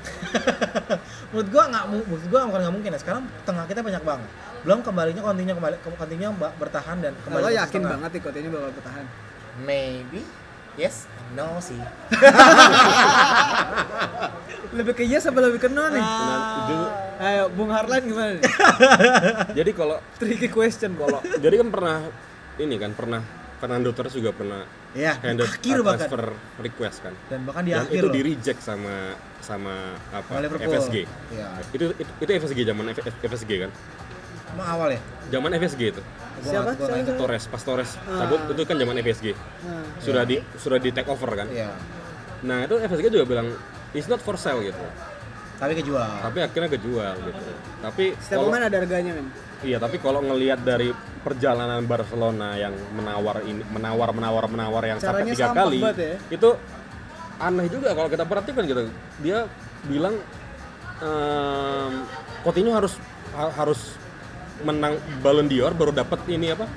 menurut 1.32 1.48
gua 1.48 1.64
nggak 1.72 1.84
menurut 1.88 2.26
gua 2.28 2.42
bukan 2.44 2.60
nggak 2.60 2.76
mungkin 2.76 2.90
ya 2.92 3.00
sekarang 3.00 3.24
tengah 3.44 3.64
kita 3.68 3.80
banyak 3.80 4.04
banget 4.04 4.30
belum 4.64 4.80
kembalinya 4.80 5.22
kontinya 5.22 5.54
kembali 5.56 5.76
kontinya 5.96 6.28
bertahan 6.56 6.98
dan 7.00 7.14
kembali 7.24 7.40
Kalau 7.42 7.52
yakin 7.54 7.80
tengah. 7.80 7.92
banget 7.96 8.10
nih 8.12 8.40
ini 8.44 8.50
bakal 8.52 8.72
bertahan. 8.76 9.06
Maybe. 9.60 10.26
Yes 10.74 11.06
no 11.34 11.62
sih 11.62 11.78
Lebih 14.74 14.94
ke 14.98 15.04
yes 15.06 15.30
apa 15.30 15.38
lebih 15.38 15.62
ke 15.62 15.70
no 15.70 15.86
nih? 15.86 16.02
nah, 16.02 16.66
itu. 16.66 16.76
Ayo, 17.22 17.44
Bung 17.54 17.70
Harlan 17.70 18.02
gimana 18.02 18.42
nih? 18.42 18.44
jadi 19.62 19.72
kalau 19.78 20.02
Tricky 20.18 20.50
question. 20.50 20.98
kalau 20.98 21.22
jadi 21.38 21.62
kan 21.62 21.70
pernah 21.70 21.98
ini 22.58 22.76
kan 22.82 22.92
pernah 22.98 23.22
Fernando 23.62 23.94
Torres 23.94 24.18
juga 24.18 24.34
pernah 24.34 24.66
ya 24.98 25.14
handle 25.22 25.46
akhir 25.46 25.78
uh, 25.78 25.84
bahkan. 25.86 26.10
transfer 26.10 26.24
request 26.60 26.98
kan. 27.06 27.14
Dan 27.30 27.46
bahkan 27.46 27.64
di 27.64 27.72
dan 27.72 27.86
akhir 27.86 28.02
itu 28.02 28.08
loh. 28.10 28.14
di 28.14 28.22
reject 28.34 28.60
sama 28.66 28.96
sama 29.44 29.74
apa 30.10 30.32
FSG 30.58 30.96
ya 31.36 31.48
itu, 31.70 31.92
itu 31.94 32.12
itu 32.24 32.32
FSG 32.32 32.60
zaman 32.64 32.84
F- 32.96 33.04
F- 33.04 33.22
FSG 33.28 33.52
kan 33.68 33.72
emang 34.54 34.68
awal 34.70 34.90
ya 34.90 35.02
zaman 35.30 35.52
FSG 35.54 35.82
itu 35.90 36.02
Siapa? 36.44 36.76
gua 36.76 36.88
Siapa? 36.88 36.98
ingat. 37.00 37.16
Torres 37.16 37.44
pas 37.48 37.62
Torres 37.62 37.92
Ah. 38.02 38.20
cabut 38.22 38.42
itu 38.52 38.62
kan 38.64 38.76
zaman 38.76 38.96
FSG 38.98 39.26
Nah, 39.32 39.84
sudah 39.98 40.24
di 40.24 40.36
sudah 40.56 40.78
di 40.78 40.90
take 40.90 41.08
over 41.08 41.32
kan 41.34 41.48
Iya. 41.48 41.72
nah 42.42 42.62
itu 42.62 42.76
FSG 42.78 43.08
juga 43.10 43.26
bilang 43.26 43.48
it's 43.92 44.06
not 44.06 44.20
for 44.20 44.36
sale 44.36 44.60
gitu 44.62 44.78
tapi 45.56 45.74
kejual 45.76 46.04
tapi 46.20 46.38
akhirnya 46.40 46.70
kejual 46.70 47.16
gitu 47.20 47.40
tapi 47.80 48.04
setiap 48.18 48.38
kalau- 48.38 48.50
pemain 48.50 48.64
ada 48.64 48.78
harganya 48.78 49.14
men. 49.14 49.28
Iya, 49.64 49.80
tapi 49.80 49.96
kalau 49.96 50.20
ngelihat 50.20 50.60
dari 50.60 50.92
perjalanan 51.24 51.88
Barcelona 51.88 52.52
yang 52.54 52.76
menawar 52.92 53.40
ini, 53.42 53.64
menawar, 53.66 54.12
menawar, 54.12 54.44
menawar 54.46 54.84
yang 54.84 55.00
sampai 55.00 55.24
Caranya 55.24 55.32
tiga 55.32 55.46
sampah 55.48 55.64
kali, 55.64 55.80
ya. 55.80 56.16
itu 56.30 56.50
aneh 57.40 57.68
juga 57.72 57.96
kalau 57.96 58.12
kita 58.12 58.28
perhatikan 58.28 58.68
gitu. 58.68 58.92
Dia 59.20 59.48
bilang 59.86 60.20
ehm, 61.00 61.94
Coutinho 62.44 62.72
harus 62.72 63.00
ha- 63.32 63.56
harus 63.56 63.96
menang 64.62 64.94
Ballon 65.20 65.48
d'Or 65.48 65.74
baru 65.74 65.90
dapat 65.92 66.20
ini 66.28 66.54
apa? 66.54 66.70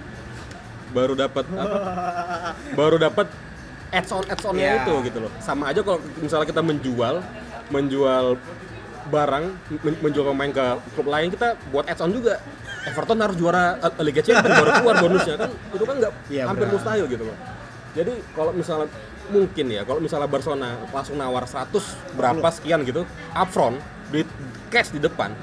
Baru 0.89 1.13
dapat 1.13 1.45
apa? 1.47 1.79
baru 2.73 2.97
dapat 2.97 3.27
ads 3.89 4.11
on 4.11 4.25
ads 4.25 4.45
onnya 4.45 4.65
Iya. 4.67 4.77
itu 4.83 4.95
gitu 5.05 5.19
loh. 5.21 5.33
Sama 5.39 5.69
aja 5.69 5.81
kalau 5.81 6.01
misalnya 6.17 6.47
kita 6.47 6.61
menjual 6.61 7.21
menjual 7.69 8.41
barang 9.07 9.45
men- 9.81 10.01
menjual 10.01 10.25
pemain 10.27 10.51
ke 10.51 10.65
klub 10.93 11.07
lain 11.07 11.29
kita 11.29 11.55
buat 11.69 11.85
ads 11.85 12.01
on 12.01 12.11
juga. 12.11 12.41
Everton 12.87 13.19
harus 13.19 13.35
juara 13.35 13.77
eh, 13.77 13.93
Liga 14.01 14.23
Champions 14.23 14.57
baru 14.57 14.71
keluar 14.79 14.97
bonusnya 15.01 15.35
kan 15.37 15.51
itu 15.51 15.85
kan 15.85 15.95
nggak 15.99 16.13
Iya, 16.27 16.43
hampir 16.47 16.65
benar. 16.65 16.75
mustahil 16.75 17.05
gitu 17.07 17.25
loh. 17.25 17.37
Jadi 17.93 18.13
kalau 18.31 18.53
misalnya 18.53 18.87
mungkin 19.27 19.67
ya 19.67 19.83
kalau 19.83 19.99
misalnya 19.99 20.31
Barcelona 20.31 20.79
langsung 20.87 21.19
nawar 21.19 21.45
100 21.45 21.67
berapa 22.15 22.47
sekian 22.49 22.87
gitu 22.87 23.03
upfront 23.33 23.83
duit 24.07 24.29
cash 24.69 24.95
di 24.95 25.03
depan 25.03 25.35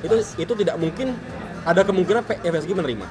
itu 0.00 0.14
itu 0.38 0.52
tidak 0.54 0.76
mungkin 0.76 1.18
ada 1.64 1.80
kemungkinan 1.80 2.22
PSG 2.22 2.70
menerima 2.70 3.06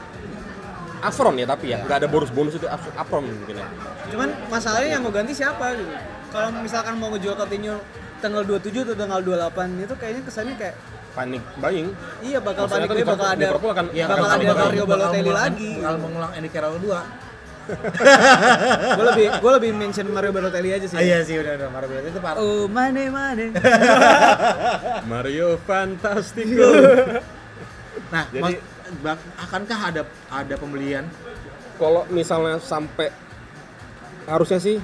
upfront 1.01 1.35
ya 1.35 1.45
tapi 1.45 1.65
ya 1.67 1.81
nggak 1.81 1.97
ada 1.97 2.07
bonus-bonus 2.07 2.55
itu 2.55 2.67
upfront 2.69 3.25
mungkin 3.25 3.57
ya 3.57 3.67
Cuman 4.05 4.29
masalahnya 4.47 4.89
yang 4.91 5.01
mau 5.01 5.09
ganti 5.09 5.33
siapa 5.33 5.73
gitu. 5.73 5.89
Kalau 6.29 6.53
misalkan 6.55 6.95
mau 6.95 7.09
ngejual 7.09 7.33
Coutinho 7.35 7.81
tanggal 8.19 8.41
27 8.41 8.83
atau 8.83 8.95
tanggal 8.95 9.19
28 9.19 9.51
itu 9.81 9.93
kayaknya 9.95 10.21
kesannya 10.23 10.55
kayak 10.55 10.75
panik 11.11 11.43
buying 11.55 11.91
iya 12.21 12.39
bakal 12.39 12.65
Maksudnya 12.65 12.85
panik 12.85 12.95
buying, 12.95 13.09
bakal 13.11 13.27
ada 13.27 13.37
Liverpool 13.37 13.71
akan- 13.71 13.89
Iya, 13.91 14.05
bakal 14.07 14.23
akan 14.23 14.33
ada 14.33 14.45
bakal- 14.45 14.65
Mario 14.65 14.83
Balotelli 14.85 15.31
lagi. 15.31 15.71
bakal 15.75 15.95
mengulang 15.99 16.31
Andy 16.31 16.49
Carroll 16.49 16.79
2 16.79 17.03
gue 18.93 19.05
lebih 19.07 19.27
gue 19.33 19.51
lebih 19.53 19.71
mention 19.73 20.07
Mario 20.07 20.31
Balotelli 20.31 20.69
aja 20.69 20.85
sih. 20.85 20.95
ah, 20.95 21.01
iya 21.01 21.19
sih 21.21 21.35
udah 21.37 21.53
udah 21.55 21.69
Mario 21.69 21.87
Balotelli 21.89 22.11
itu 22.11 22.21
parah 22.21 22.39
Oh 22.39 22.65
mane 22.67 23.03
mane. 23.09 23.45
Mario 25.11 25.59
Fantastico 25.59 26.67
nah 28.13 28.29
Jadi- 28.29 28.39
mas, 28.39 28.53
bak- 29.01 29.25
akankah 29.35 29.79
ada 29.83 30.01
ada 30.29 30.55
pembelian? 30.55 31.09
Kalau 31.75 32.05
misalnya 32.07 32.61
sampai 32.61 33.09
harusnya 34.23 34.61
sih 34.61 34.77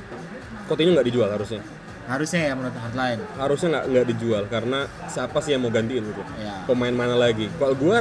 Coutinho 0.66 0.92
nggak 0.92 1.08
dijual 1.08 1.30
harusnya. 1.30 1.62
Harusnya 2.06 2.42
ya 2.42 2.54
menurut 2.58 2.74
hardline 2.74 3.22
harusnya 3.38 3.68
nggak 3.70 3.86
nggak 3.86 4.06
dijual 4.10 4.44
karena 4.50 4.80
siapa 5.06 5.38
sih 5.40 5.54
yang 5.54 5.62
mau 5.62 5.70
gantiin 5.70 6.02
gitu? 6.02 6.22
Ya. 6.42 6.66
Pemain 6.66 6.90
mana 6.92 7.14
lagi? 7.14 7.46
Kalau 7.56 7.78
gue 7.78 7.96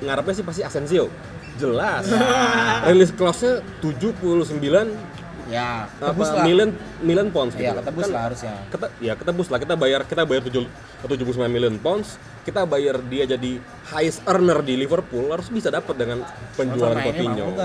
ngarepnya 0.00 0.34
sih 0.34 0.44
pasti 0.44 0.60
Asensio. 0.60 1.08
Jelas. 1.54 2.04
Release 2.84 3.14
clause-nya 3.14 3.62
79 3.80 4.90
ya 5.50 5.84
apa 5.86 6.12
tebus 6.12 6.30
lah. 6.32 6.44
million 6.44 6.70
million 7.04 7.28
pounds 7.28 7.52
gitu. 7.52 7.66
ya 7.68 7.72
ketebus 7.76 8.04
Kan 8.08 8.14
lah 8.14 8.22
harusnya. 8.30 8.54
kita 8.72 8.86
ya 9.00 9.12
ketebus 9.16 9.48
lah. 9.52 9.58
Kita 9.60 9.74
bayar 9.76 10.00
kita 10.08 10.22
bayar 10.24 10.42
7 10.46 10.64
79 11.04 11.52
million 11.52 11.74
pounds. 11.80 12.16
Kita 12.44 12.68
bayar 12.68 13.00
dia 13.08 13.24
jadi 13.24 13.60
highest 13.92 14.24
earner 14.28 14.60
di 14.60 14.74
Liverpool 14.76 15.32
harus 15.32 15.48
bisa 15.48 15.72
dapat 15.72 15.96
dengan 15.96 16.24
penjualan 16.56 16.96
Coutinho. 16.96 17.56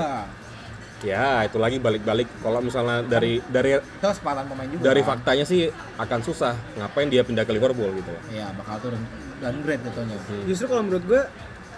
Ya 0.99 1.47
itu 1.47 1.55
lagi 1.55 1.79
balik-balik. 1.79 2.27
Kalau 2.43 2.59
misalnya 2.59 2.99
dari 3.07 3.39
dari 3.47 3.79
itu 3.79 4.03
kesempatan 4.03 4.51
pemain 4.51 4.67
juga 4.67 4.83
dari 4.83 5.01
kan? 5.03 5.09
faktanya 5.15 5.45
sih 5.47 5.71
akan 5.95 6.19
susah. 6.23 6.53
Ngapain 6.75 7.07
dia 7.07 7.23
pindah 7.23 7.47
ke 7.47 7.55
Liverpool 7.55 7.87
gitu 7.95 8.11
ya? 8.35 8.51
Bakal 8.51 8.75
turun 8.83 9.01
downgrade 9.39 9.79
jatuhnya 9.87 10.19
Justru 10.43 10.67
kalau 10.67 10.83
menurut 10.83 11.03
gue 11.07 11.21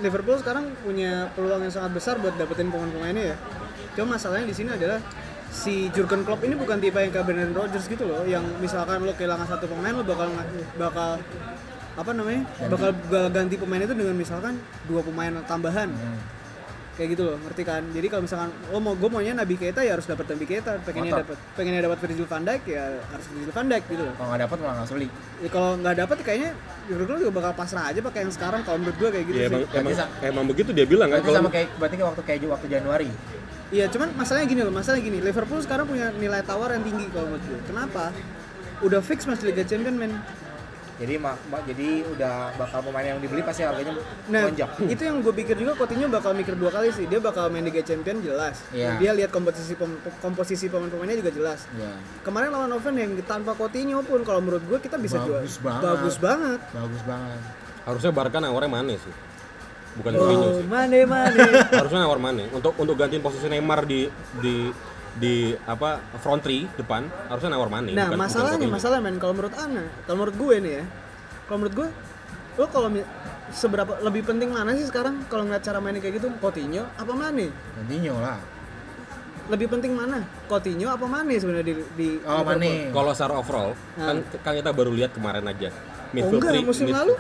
Liverpool 0.02 0.38
sekarang 0.42 0.74
punya 0.82 1.30
peluang 1.38 1.62
yang 1.62 1.74
sangat 1.74 1.94
besar 1.94 2.18
buat 2.18 2.34
dapetin 2.34 2.74
pemain-pemainnya 2.74 3.38
ya. 3.38 3.38
Cuma 3.94 4.18
masalahnya 4.18 4.50
di 4.50 4.56
sini 4.58 4.74
adalah 4.74 4.98
si 5.52 5.92
Jurgen 5.92 6.24
Klopp 6.24 6.42
ini 6.48 6.56
bukan 6.56 6.80
tipe 6.80 6.96
yang 6.96 7.12
kayak 7.12 7.28
Brendan 7.28 7.52
Rodgers 7.52 7.86
gitu 7.86 8.08
loh, 8.08 8.24
yang 8.24 8.42
misalkan 8.64 9.04
lo 9.04 9.12
kehilangan 9.12 9.46
satu 9.52 9.68
pemain 9.68 9.92
lo 9.92 10.04
bakal 10.08 10.32
bakal 10.80 11.10
apa 11.92 12.12
namanya 12.16 12.48
bakal 12.72 12.96
bakal 13.12 13.30
ganti 13.36 13.56
pemain 13.60 13.84
itu 13.84 13.92
dengan 13.92 14.16
misalkan 14.16 14.56
dua 14.88 15.04
pemain 15.04 15.36
tambahan. 15.44 15.92
Hmm. 15.92 16.20
kayak 16.92 17.18
gitu 17.18 17.24
loh 17.24 17.40
ngerti 17.40 17.64
kan? 17.66 17.82
Jadi 17.96 18.08
kalau 18.12 18.24
misalkan 18.28 18.52
lo 18.68 18.78
mau 18.84 18.94
gue 18.94 19.10
maunya 19.10 19.34
Nabi 19.34 19.56
Keita 19.56 19.80
ya 19.82 19.96
harus 19.96 20.06
dapat 20.06 20.28
Nabi 20.36 20.46
Keita. 20.46 20.76
Pengennya 20.86 21.24
dapat 21.24 21.38
pengennya 21.56 21.82
dapat 21.88 21.98
Virgil 22.04 22.28
van 22.28 22.44
Dijk 22.44 22.64
ya 22.68 22.84
harus 23.10 23.26
Virgil 23.32 23.54
van 23.56 23.68
Dijk 23.72 23.84
gitu 23.90 24.04
loh. 24.06 24.14
Kalau 24.20 24.28
nggak 24.30 24.42
dapat 24.46 24.58
malah 24.60 24.76
nggak 24.76 24.90
beli 24.92 25.08
ya, 25.42 25.50
kalau 25.50 25.70
nggak 25.82 25.96
dapat 25.98 26.18
kayaknya 26.22 26.52
Jurgen 26.92 27.06
Klopp 27.08 27.20
juga 27.24 27.34
bakal 27.42 27.52
pasrah 27.58 27.86
aja 27.90 28.00
pakai 28.04 28.20
yang 28.28 28.34
sekarang 28.36 28.62
kalau 28.68 28.78
menurut 28.84 28.98
gue 29.00 29.10
kayak 29.18 29.26
gitu 29.26 29.38
ya 29.40 29.48
sih. 29.50 29.64
emang 29.72 30.10
emang, 30.22 30.46
begitu 30.52 30.70
dia 30.76 30.86
bilang 30.86 31.10
kan 31.10 31.20
kalau 31.24 31.38
sama 31.42 31.50
kayak 31.50 31.68
berarti 31.80 31.96
kayak 31.96 32.10
waktu 32.12 32.24
kayak 32.28 32.40
waktu 32.52 32.68
Januari 32.70 33.10
Iya, 33.72 33.88
cuman 33.88 34.12
masalahnya 34.14 34.48
gini 34.48 34.62
loh, 34.62 34.74
masalahnya 34.74 35.00
gini, 35.02 35.20
Liverpool 35.20 35.60
sekarang 35.60 35.88
punya 35.88 36.12
nilai 36.14 36.44
tawar 36.44 36.76
yang 36.76 36.84
tinggi 36.84 37.08
kalau 37.08 37.32
menurut 37.32 37.44
gue. 37.46 37.60
Kenapa? 37.66 38.12
Udah 38.82 39.00
fix 39.00 39.24
masih 39.24 39.48
Liga 39.48 39.64
Champions, 39.64 39.96
men. 39.96 40.12
Jadi 41.00 41.18
ma- 41.18 41.40
ma- 41.50 41.64
jadi 41.64 42.06
udah 42.06 42.54
bakal 42.56 42.86
pemain 42.86 43.02
yang 43.02 43.18
dibeli 43.18 43.42
pasti 43.42 43.66
harganya 43.66 43.98
Nah, 44.30 44.46
melonjak. 44.46 44.70
itu 44.86 45.02
yang 45.02 45.18
gue 45.18 45.34
pikir 45.34 45.58
juga 45.58 45.74
Coutinho 45.74 46.06
bakal 46.06 46.38
mikir 46.38 46.54
dua 46.54 46.70
kali 46.70 46.94
sih. 46.94 47.10
Dia 47.10 47.18
bakal 47.18 47.50
main 47.50 47.66
Liga 47.66 47.82
Champion 47.82 48.22
jelas. 48.22 48.62
Iya. 48.70 49.02
Dia 49.02 49.12
lihat 49.16 49.34
komposisi 49.34 49.74
pem- 49.74 49.98
komposisi 50.22 50.70
pemain-pemainnya 50.70 51.18
juga 51.18 51.34
jelas. 51.34 51.66
Ya. 51.74 51.90
Kemarin 52.22 52.54
lawan 52.54 52.70
Hoffenheim 52.70 53.18
tanpa 53.24 53.56
Coutinho 53.56 54.04
pun 54.04 54.22
kalau 54.22 54.46
menurut 54.46 54.62
gue 54.62 54.78
kita 54.78 55.00
bisa 55.00 55.18
jual. 55.24 55.42
Bagus 55.42 55.58
banget. 55.58 55.82
Bagus 55.82 56.16
banget. 56.20 56.60
Bagus 56.70 57.02
banget. 57.02 57.40
Harusnya 57.82 58.12
Barca 58.14 58.38
nawarnya 58.38 58.70
Mane 58.70 58.96
sih. 59.00 59.14
Bukan 59.92 60.12
Coutinho 60.14 60.46
Oh, 60.46 60.56
sih. 60.56 60.66
mane 60.66 61.00
mane. 61.04 61.40
Harusnya 61.70 62.00
nawar 62.00 62.16
Mane 62.18 62.44
untuk 62.50 62.72
untuk 62.76 62.96
gantiin 62.96 63.20
posisi 63.20 63.46
Neymar 63.46 63.84
di 63.84 64.08
di 64.40 64.72
di 65.12 65.34
apa 65.62 66.00
front 66.18 66.40
three 66.40 66.64
depan 66.74 67.04
harusnya 67.28 67.52
nawar 67.52 67.68
Mane 67.68 67.92
Nah, 67.92 68.08
bukan- 68.08 68.08
bukan 68.10 68.20
masalahnya, 68.22 68.56
Coutinho. 68.58 68.72
masalah 68.74 68.98
men 69.00 69.16
kalau 69.18 69.34
menurut 69.34 69.52
Ana, 69.54 69.84
kalau 70.02 70.16
menurut 70.18 70.36
gue 70.38 70.56
nih 70.58 70.74
ya. 70.74 70.84
Kalau 71.44 71.58
menurut 71.58 71.76
gue, 71.76 71.88
lo 72.54 72.66
kalau 72.66 72.88
seberapa 73.52 73.92
lebih 74.00 74.24
penting 74.24 74.48
mana 74.48 74.72
sih 74.72 74.88
sekarang 74.88 75.28
kalau 75.28 75.44
ngeliat 75.44 75.60
cara 75.60 75.78
mainnya 75.78 76.00
kayak 76.00 76.16
gitu 76.18 76.32
Coutinho 76.38 76.88
apa 76.96 77.12
Mane? 77.12 77.52
Coutinho 77.76 78.16
lah. 78.18 78.40
Lebih 79.50 79.68
penting 79.68 79.92
mana? 79.92 80.24
Coutinho 80.48 80.88
apa 80.88 81.04
Mane 81.04 81.36
sebenarnya 81.36 81.68
di, 81.68 81.76
di 81.92 82.10
Oh? 82.24 82.48
Mane. 82.48 82.88
Kalau 82.90 83.12
secara 83.12 83.36
overall 83.36 83.76
kan 83.94 84.16
kan 84.40 84.54
kita 84.56 84.72
baru 84.72 84.96
lihat 84.96 85.12
kemarin 85.12 85.44
aja. 85.44 85.68
Oh, 86.14 86.32
enggak, 86.32 86.56
three- 86.56 86.64
musim 86.64 86.88
mid- 86.88 86.96
lalu? 86.96 87.14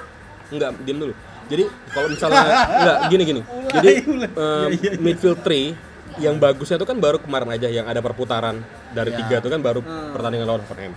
Enggak, 0.47 0.71
diam 0.81 0.99
dulu. 1.01 1.13
Jadi 1.51 1.63
kalau 1.89 2.07
misalnya 2.07 2.41
enggak 2.71 2.97
gini 3.07 3.23
gini. 3.25 3.41
Jadi 3.69 3.91
eh, 4.23 4.67
midfield 4.97 5.39
3 5.39 5.91
yang 6.17 6.35
bagusnya 6.37 6.75
itu 6.75 6.83
kan 6.83 6.97
baru 6.97 7.19
kemarin 7.19 7.49
aja 7.49 7.67
yang 7.67 7.85
ada 7.85 7.99
perputaran 7.99 8.63
dari 8.89 9.11
Ya. 9.11 9.17
tiga 9.19 9.35
itu 9.39 9.47
kan 9.47 9.59
baru 9.59 9.79
Hmm. 9.79 10.11
pertandingan 10.11 10.43
lawan 10.45 10.61
Hoffenheim. 10.61 10.93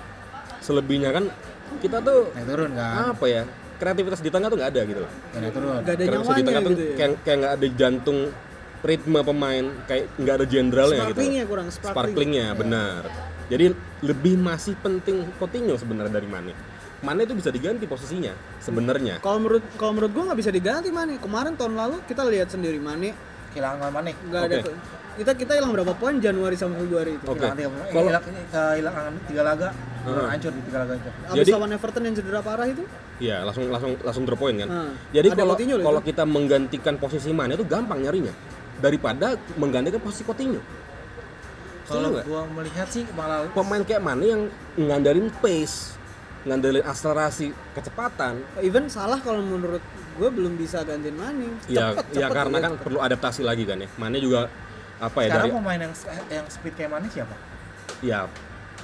Selebihnya 0.58 1.10
kan 1.10 1.24
kita 1.76 1.98
tuh 1.98 2.30
Naik 2.30 2.46
turun 2.46 2.70
kan. 2.72 3.10
apa 3.10 3.26
ya 3.26 3.42
kreativitas 3.74 4.18
di 4.18 4.30
tengah 4.30 4.46
tuh 4.46 4.56
nggak 4.56 4.70
ada 4.70 4.82
gitu 4.84 5.00
loh. 5.00 5.10
Ya, 5.10 5.38
naik 5.40 5.52
turun. 5.52 5.66
Gak 5.66 5.74
ada 5.74 5.82
Kreativitas 5.82 6.06
di 6.06 6.14
nyawanya 6.14 6.44
tengah 6.44 6.62
tuh 6.62 6.70
gitu 6.72 6.82
ya. 6.82 6.94
kayak 6.94 7.10
kayak 7.20 7.36
nggak 7.36 7.52
ada 7.52 7.66
jantung 7.74 8.18
ritme 8.80 9.20
pemain 9.22 9.64
kayak 9.84 10.04
nggak 10.14 10.34
ada 10.34 10.46
jenderalnya 10.46 10.96
gitu. 10.96 11.08
Sparklingnya 11.08 11.44
kurang, 11.46 11.66
sparkling. 11.68 11.94
Sparklingnya 11.94 12.46
benar. 12.54 13.02
Jadi 13.44 13.64
lebih 14.02 14.34
masih 14.36 14.74
penting 14.76 15.16
Coutinho 15.36 15.74
sebenarnya 15.74 16.12
dari 16.12 16.26
Mane. 16.26 16.52
Mane 17.04 17.28
itu 17.28 17.36
bisa 17.36 17.52
diganti 17.52 17.84
posisinya 17.84 18.32
sebenarnya. 18.58 19.20
Kalau 19.20 19.38
menurut 19.44 19.62
kalau 19.76 19.92
menurut 19.92 20.12
gue 20.16 20.24
nggak 20.24 20.38
bisa 20.40 20.50
diganti 20.50 20.88
Mane. 20.88 21.20
Kemarin 21.20 21.52
tahun 21.54 21.76
lalu 21.76 21.96
kita 22.08 22.24
lihat 22.24 22.48
sendiri 22.48 22.80
Mane 22.80 23.12
Kehilangan 23.52 23.92
Mane. 23.92 24.12
nggak 24.16 24.42
ada 24.48 24.56
Oke. 24.64 24.72
kita 25.14 25.32
kita 25.36 25.52
hilang 25.60 25.70
berapa 25.70 25.92
poin 25.94 26.16
Januari 26.18 26.56
sama 26.56 26.80
Februari 26.80 27.20
itu. 27.20 27.24
Oke. 27.28 27.38
Kehilangan 27.38 27.56
tiga 27.60 27.68
pemain. 27.68 27.86
Kalau- 27.92 28.10
Kehilangan 28.10 28.32
kehilangan 28.50 29.12
tiga 29.28 29.42
laga. 29.44 29.68
Hmm. 30.04 30.28
hancur 30.28 30.52
di 30.52 30.60
tiga 30.68 30.78
laga 30.84 30.94
itu. 31.00 31.08
Abis 31.08 31.36
Jadi- 31.40 31.52
lawan 31.56 31.70
Everton 31.72 32.02
yang 32.04 32.14
cedera 32.20 32.40
parah 32.44 32.68
itu, 32.68 32.84
Iya, 33.24 33.40
langsung 33.46 33.72
langsung 33.72 33.96
langsung 34.04 34.24
drop 34.28 34.36
point 34.36 34.58
kan. 34.60 34.68
Hmm. 34.68 34.92
Jadi 35.16 35.28
Ada 35.32 35.38
kalau 35.40 35.54
kalau 35.80 36.00
kita 36.04 36.22
menggantikan 36.28 36.94
posisi 37.00 37.32
Mane 37.32 37.56
itu 37.56 37.64
gampang 37.64 38.04
nyarinya 38.04 38.34
daripada 38.84 39.38
menggantikan 39.56 40.02
posisi 40.04 40.26
Coutinho. 40.28 40.60
Kalau 41.84 42.16
gua 42.24 42.48
melihat 42.48 42.88
sih 42.88 43.04
malah 43.12 43.44
Pemain 43.52 43.84
kayak 43.84 44.02
Mane 44.04 44.24
yang 44.24 44.42
ngandalin 44.76 45.28
pace, 45.40 45.96
ngandalin 46.44 46.84
akselerasi, 46.84 47.56
kecepatan. 47.72 48.36
even 48.60 48.84
salah 48.86 49.16
kalau 49.18 49.40
menurut 49.40 49.80
gue 50.14 50.28
belum 50.28 50.54
bisa 50.54 50.84
gantiin 50.84 51.16
Mane. 51.16 51.48
Ya, 51.66 51.90
Cepet, 51.96 52.04
ya 52.14 52.28
cepet 52.28 52.36
karena 52.36 52.56
kan 52.60 52.72
perlu 52.78 52.98
adaptasi 53.00 53.40
lagi 53.42 53.64
kan 53.64 53.80
ya. 53.80 53.88
Mane 53.96 54.20
juga 54.20 54.46
apa 55.00 55.18
ya 55.24 55.28
sekarang 55.32 55.50
dari 55.50 55.58
pemain 55.58 55.80
yang 55.82 55.94
yang 56.30 56.46
speed 56.46 56.74
kayak 56.76 56.90
Mane 56.92 57.08
siapa? 57.10 57.34
ya 58.00 58.28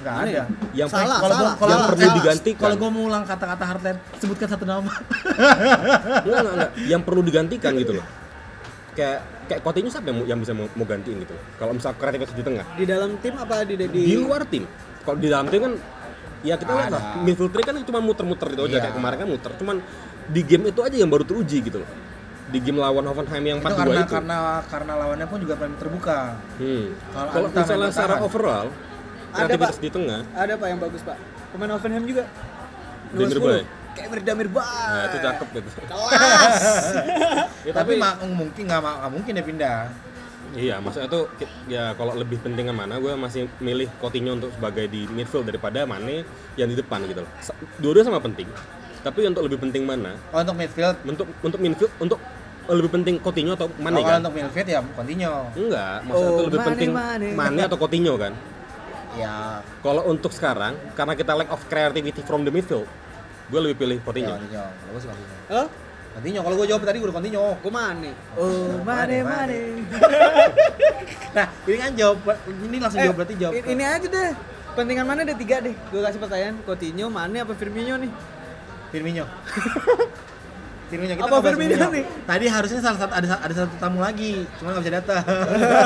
Enggak 0.01 0.13
Mane 0.17 0.29
ada. 0.29 0.33
ya? 0.33 0.45
yang 0.73 0.89
Salah, 0.89 1.17
kalau 1.21 1.35
salah. 1.37 1.53
gua 1.53 1.59
kalau 1.61 1.71
Yang 1.71 1.83
perlu 1.85 2.01
eh, 2.01 2.15
digantikan. 2.17 2.61
Kalau 2.65 2.75
gua 2.81 2.89
mau 2.89 3.03
ulang 3.05 3.23
kata-kata 3.23 3.63
Heartland, 3.69 3.99
sebutkan 4.17 4.47
satu 4.49 4.65
nama. 4.65 4.91
enggak, 6.25 6.25
enggak, 6.25 6.53
enggak. 6.57 6.71
yang 6.89 7.01
perlu 7.05 7.21
digantikan 7.21 7.71
gitu 7.77 7.93
loh. 8.01 8.05
Kayak 8.91 9.19
kayak 9.47 9.61
Coutinho 9.61 9.87
siapa 9.87 10.07
yang, 10.09 10.19
yang 10.35 10.39
bisa 10.41 10.51
mau, 10.57 10.65
mau 10.73 10.83
gantiin 10.89 11.21
gitu. 11.21 11.35
Kalau 11.61 11.71
misal 11.77 11.93
kreativitas 11.95 12.33
di 12.33 12.43
tengah. 12.43 12.65
di 12.73 12.85
dalam 12.89 13.15
tim 13.21 13.37
apa 13.37 13.61
di 13.63 13.77
di, 13.77 13.85
di 13.87 14.15
luar 14.17 14.43
tim 14.49 14.65
kalau 15.01 15.17
di 15.17 15.27
dalam 15.29 15.49
tim 15.49 15.61
kan 15.65 15.73
ya 16.41 16.55
kita 16.57 16.71
lihat 16.73 16.91
lah. 16.93 17.03
Midfield 17.21 17.51
three 17.53 17.65
kan 17.65 17.75
cuma 17.85 17.99
muter-muter 18.01 18.47
itu 18.53 18.61
aja. 18.65 18.69
Iya. 18.69 18.79
kayak 18.89 18.95
kemarin 18.97 19.17
kan 19.21 19.27
muter. 19.29 19.51
Cuman 19.57 19.75
di 20.29 20.41
game 20.45 20.63
itu 20.69 20.81
aja 20.81 20.95
yang 20.97 21.09
baru 21.09 21.23
teruji 21.25 21.57
gitu 21.61 21.77
loh. 21.81 21.89
Di 22.51 22.59
game 22.59 22.79
lawan 22.83 23.05
Hoffenheim 23.07 23.43
yang 23.47 23.59
itu 23.63 23.67
4-2 23.67 23.79
karena 23.79 24.01
itu. 24.03 24.13
karena 24.13 24.37
karena 24.67 24.93
lawannya 24.99 25.27
pun 25.29 25.37
juga 25.39 25.53
paling 25.55 25.75
terbuka. 25.79 26.19
Hmm. 26.59 26.85
Kalau 27.15 27.47
misalnya 27.47 27.89
secara 27.93 28.15
overall 28.19 28.67
Ada, 29.31 29.47
kreativitas 29.47 29.77
Pak. 29.79 29.83
di 29.83 29.89
tengah. 29.89 30.21
Ada 30.35 30.53
pak 30.59 30.67
yang 30.67 30.79
bagus 30.83 31.01
pak. 31.07 31.17
Pemain 31.55 31.71
Hoffenheim 31.71 32.03
juga. 32.03 32.23
Demir 33.11 33.39
Bay. 33.43 33.61
kayak 33.91 34.23
Damir 34.23 34.47
Bay 34.47 34.63
nah 34.63 35.03
itu 35.07 35.17
cakep 35.19 35.47
gitu. 35.59 35.69
Kelas. 35.87 36.55
Ya, 37.61 37.77
tapi, 37.77 37.93
mak- 37.93 38.17
mungkin 38.25 38.65
nggak 38.65 38.81
mungkin 39.13 39.31
dia 39.37 39.45
pindah. 39.45 39.79
Iya, 40.51 40.83
maksudnya 40.83 41.07
tuh 41.07 41.31
ya 41.71 41.95
kalau 41.95 42.11
lebih 42.19 42.43
pentingnya 42.43 42.75
mana, 42.75 42.99
gue 42.99 43.13
masih 43.15 43.47
milih 43.63 43.87
Coutinho 44.03 44.35
untuk 44.35 44.51
sebagai 44.51 44.91
di 44.91 45.07
midfield 45.07 45.47
daripada 45.47 45.87
Mane 45.87 46.27
yang 46.59 46.67
di 46.67 46.75
depan 46.75 46.99
gitu 47.07 47.23
loh. 47.23 47.31
Dua-dua 47.79 48.03
sama 48.03 48.19
penting. 48.19 48.47
Tapi 49.01 49.19
untuk 49.31 49.47
lebih 49.47 49.59
penting 49.63 49.87
mana? 49.87 50.13
Oh, 50.35 50.43
untuk 50.43 50.55
midfield, 50.59 50.97
Untuk 51.07 51.27
untuk 51.41 51.59
midfield 51.63 51.91
untuk 52.03 52.19
lebih 52.67 52.91
penting 52.93 53.15
Coutinho 53.23 53.55
atau 53.55 53.67
Mane 53.79 53.99
oh, 53.99 54.03
kalau 54.03 54.11
kan? 54.11 54.19
untuk 54.27 54.33
midfield 54.35 54.67
ya 54.67 54.79
Coutinho. 54.83 55.33
Enggak, 55.55 55.95
maksudnya 56.03 56.31
Oh, 56.31 56.37
tuh 56.37 56.45
lebih 56.51 56.59
Mane, 56.59 56.69
penting 56.75 56.89
Mane. 56.91 57.27
Mane 57.31 57.61
atau 57.63 57.77
Coutinho 57.79 58.13
kan? 58.19 58.33
Ya, 59.11 59.59
Kalau 59.83 60.07
untuk 60.07 60.31
sekarang, 60.31 60.75
karena 60.95 61.13
kita 61.19 61.35
lack 61.35 61.51
of 61.51 61.59
creativity 61.67 62.23
from 62.23 62.47
the 62.47 62.51
midfield, 62.51 62.87
gue 63.47 63.59
lebih 63.59 63.75
pilih 63.87 63.97
ya 63.99 64.03
Coutinho. 64.03 64.33
Coutinho. 64.35 64.65
Kalau 64.67 64.91
gua 64.91 64.99
sih 64.99 65.07
Coutinho. 65.07 65.35
Halo 65.47 65.90
Coutinho, 66.11 66.39
kalau 66.41 66.55
gua 66.55 66.67
jawab 66.67 66.83
tadi 66.83 66.97
gua 66.97 67.07
udah 67.07 67.17
Coutinho. 67.17 67.45
gue 67.55 67.71
Mane 67.71 68.11
oh 68.35 68.83
Mane, 68.83 69.17
Mane 69.17 69.17
Mane. 69.23 69.59
Mane 69.87 70.41
Nah, 71.37 71.47
ini 71.63 71.77
kan 71.77 71.91
jawab 71.95 72.17
ini 72.45 72.77
langsung 72.77 72.99
Eh, 72.99 73.05
jawab 73.07 73.17
berarti 73.17 73.35
jawab. 73.35 73.53
ini 73.55 73.83
aja 73.85 74.07
deh 74.07 74.31
pentingan 74.71 75.03
mana 75.03 75.23
ada 75.23 75.35
tiga 75.35 75.59
deh 75.59 75.71
gue 75.71 75.99
kasih 75.99 76.19
pertanyaan 76.19 76.55
Coutinho 76.61 77.07
Mane 77.07 77.37
apa 77.39 77.53
Firmino 77.53 77.95
nih 77.97 78.11
Firmino. 78.89 79.23
Firmino 80.91 81.15
kita 81.15 81.23
Apa 81.23 81.39
Firmino 81.39 81.87
nih? 81.87 82.03
Tadi 82.27 82.45
harusnya 82.45 82.79
salah 82.83 82.99
satu 82.99 83.13
ada 83.15 83.27
ada 83.39 83.53
satu 83.55 83.71
tamu 83.79 84.03
lagi, 84.03 84.43
cuma 84.59 84.75
nggak 84.75 84.83
bisa 84.83 84.93
datang. 84.99 85.23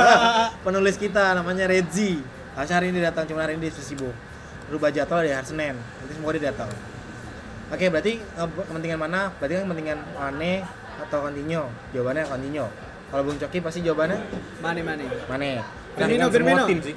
Penulis 0.66 0.98
kita 0.98 1.38
namanya 1.38 1.70
Redzi. 1.70 2.18
Harusnya 2.58 2.82
hari 2.82 2.90
ini 2.90 3.06
datang, 3.06 3.30
cuma 3.30 3.46
hari 3.46 3.54
ini 3.54 3.70
dia 3.70 3.78
sibuk. 3.78 4.10
Rubah 4.66 4.90
jadwal 4.90 5.22
di 5.22 5.30
hari 5.30 5.46
Senin. 5.46 5.78
Nanti 5.78 6.12
semoga 6.18 6.34
dia 6.34 6.50
datang. 6.50 6.74
Oke, 7.66 7.90
berarti 7.90 8.22
eh, 8.22 8.48
kepentingan 8.48 9.00
mana? 9.00 9.34
Berarti 9.42 9.54
kan 9.58 9.64
kepentingan 9.66 10.00
Mane 10.14 10.54
atau 11.02 11.18
Coutinho? 11.26 11.64
Jawabannya 11.92 12.24
Coutinho. 12.26 12.66
Kalau 13.06 13.22
Bung 13.26 13.38
Coki 13.38 13.60
pasti 13.62 13.80
jawabannya 13.82 14.20
Mane 14.62 14.82
Mane 14.82 15.06
Mane. 15.26 15.50
Firmino, 15.96 16.28
Firmino. 16.28 16.68
semua 16.68 16.70
tim 16.70 16.80
sih. 16.84 16.96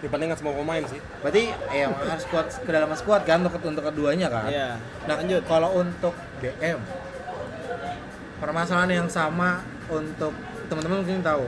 Dibandingkan 0.00 0.36
semua 0.38 0.54
pemain 0.54 0.84
sih. 0.86 1.00
Berarti 1.20 1.50
eh 1.74 1.84
harus 1.84 2.24
kuat 2.30 2.46
kedalaman 2.62 2.94
squad 2.94 3.26
kan 3.26 3.42
untuk 3.42 3.58
untuk 3.60 3.82
keduanya 3.82 4.30
kan. 4.30 4.46
Iya. 4.46 4.68
Nah, 5.04 5.18
Lanjut. 5.18 5.42
kalau 5.44 5.82
untuk 5.82 6.14
DM 6.38 6.78
permasalahan 8.40 9.04
yang 9.04 9.08
sama 9.10 9.60
untuk 9.90 10.32
teman-teman 10.72 11.04
mungkin 11.04 11.20
tahu 11.20 11.44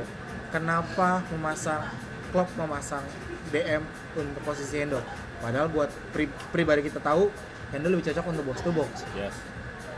kenapa 0.52 1.24
memasang 1.32 1.80
klub 2.28 2.48
memasang 2.58 3.00
DM 3.48 3.80
untuk 4.18 4.42
posisi 4.44 4.82
Hendo. 4.82 5.00
Padahal 5.40 5.72
buat 5.72 5.88
pri- 6.12 6.30
pribadi 6.52 6.84
kita 6.84 7.00
tahu 7.00 7.32
Hendo 7.72 7.88
lebih 7.88 8.04
cocok 8.12 8.24
untuk 8.28 8.44
box 8.52 8.58
to 8.60 8.70
box. 8.70 8.90
Yes. 9.16 9.34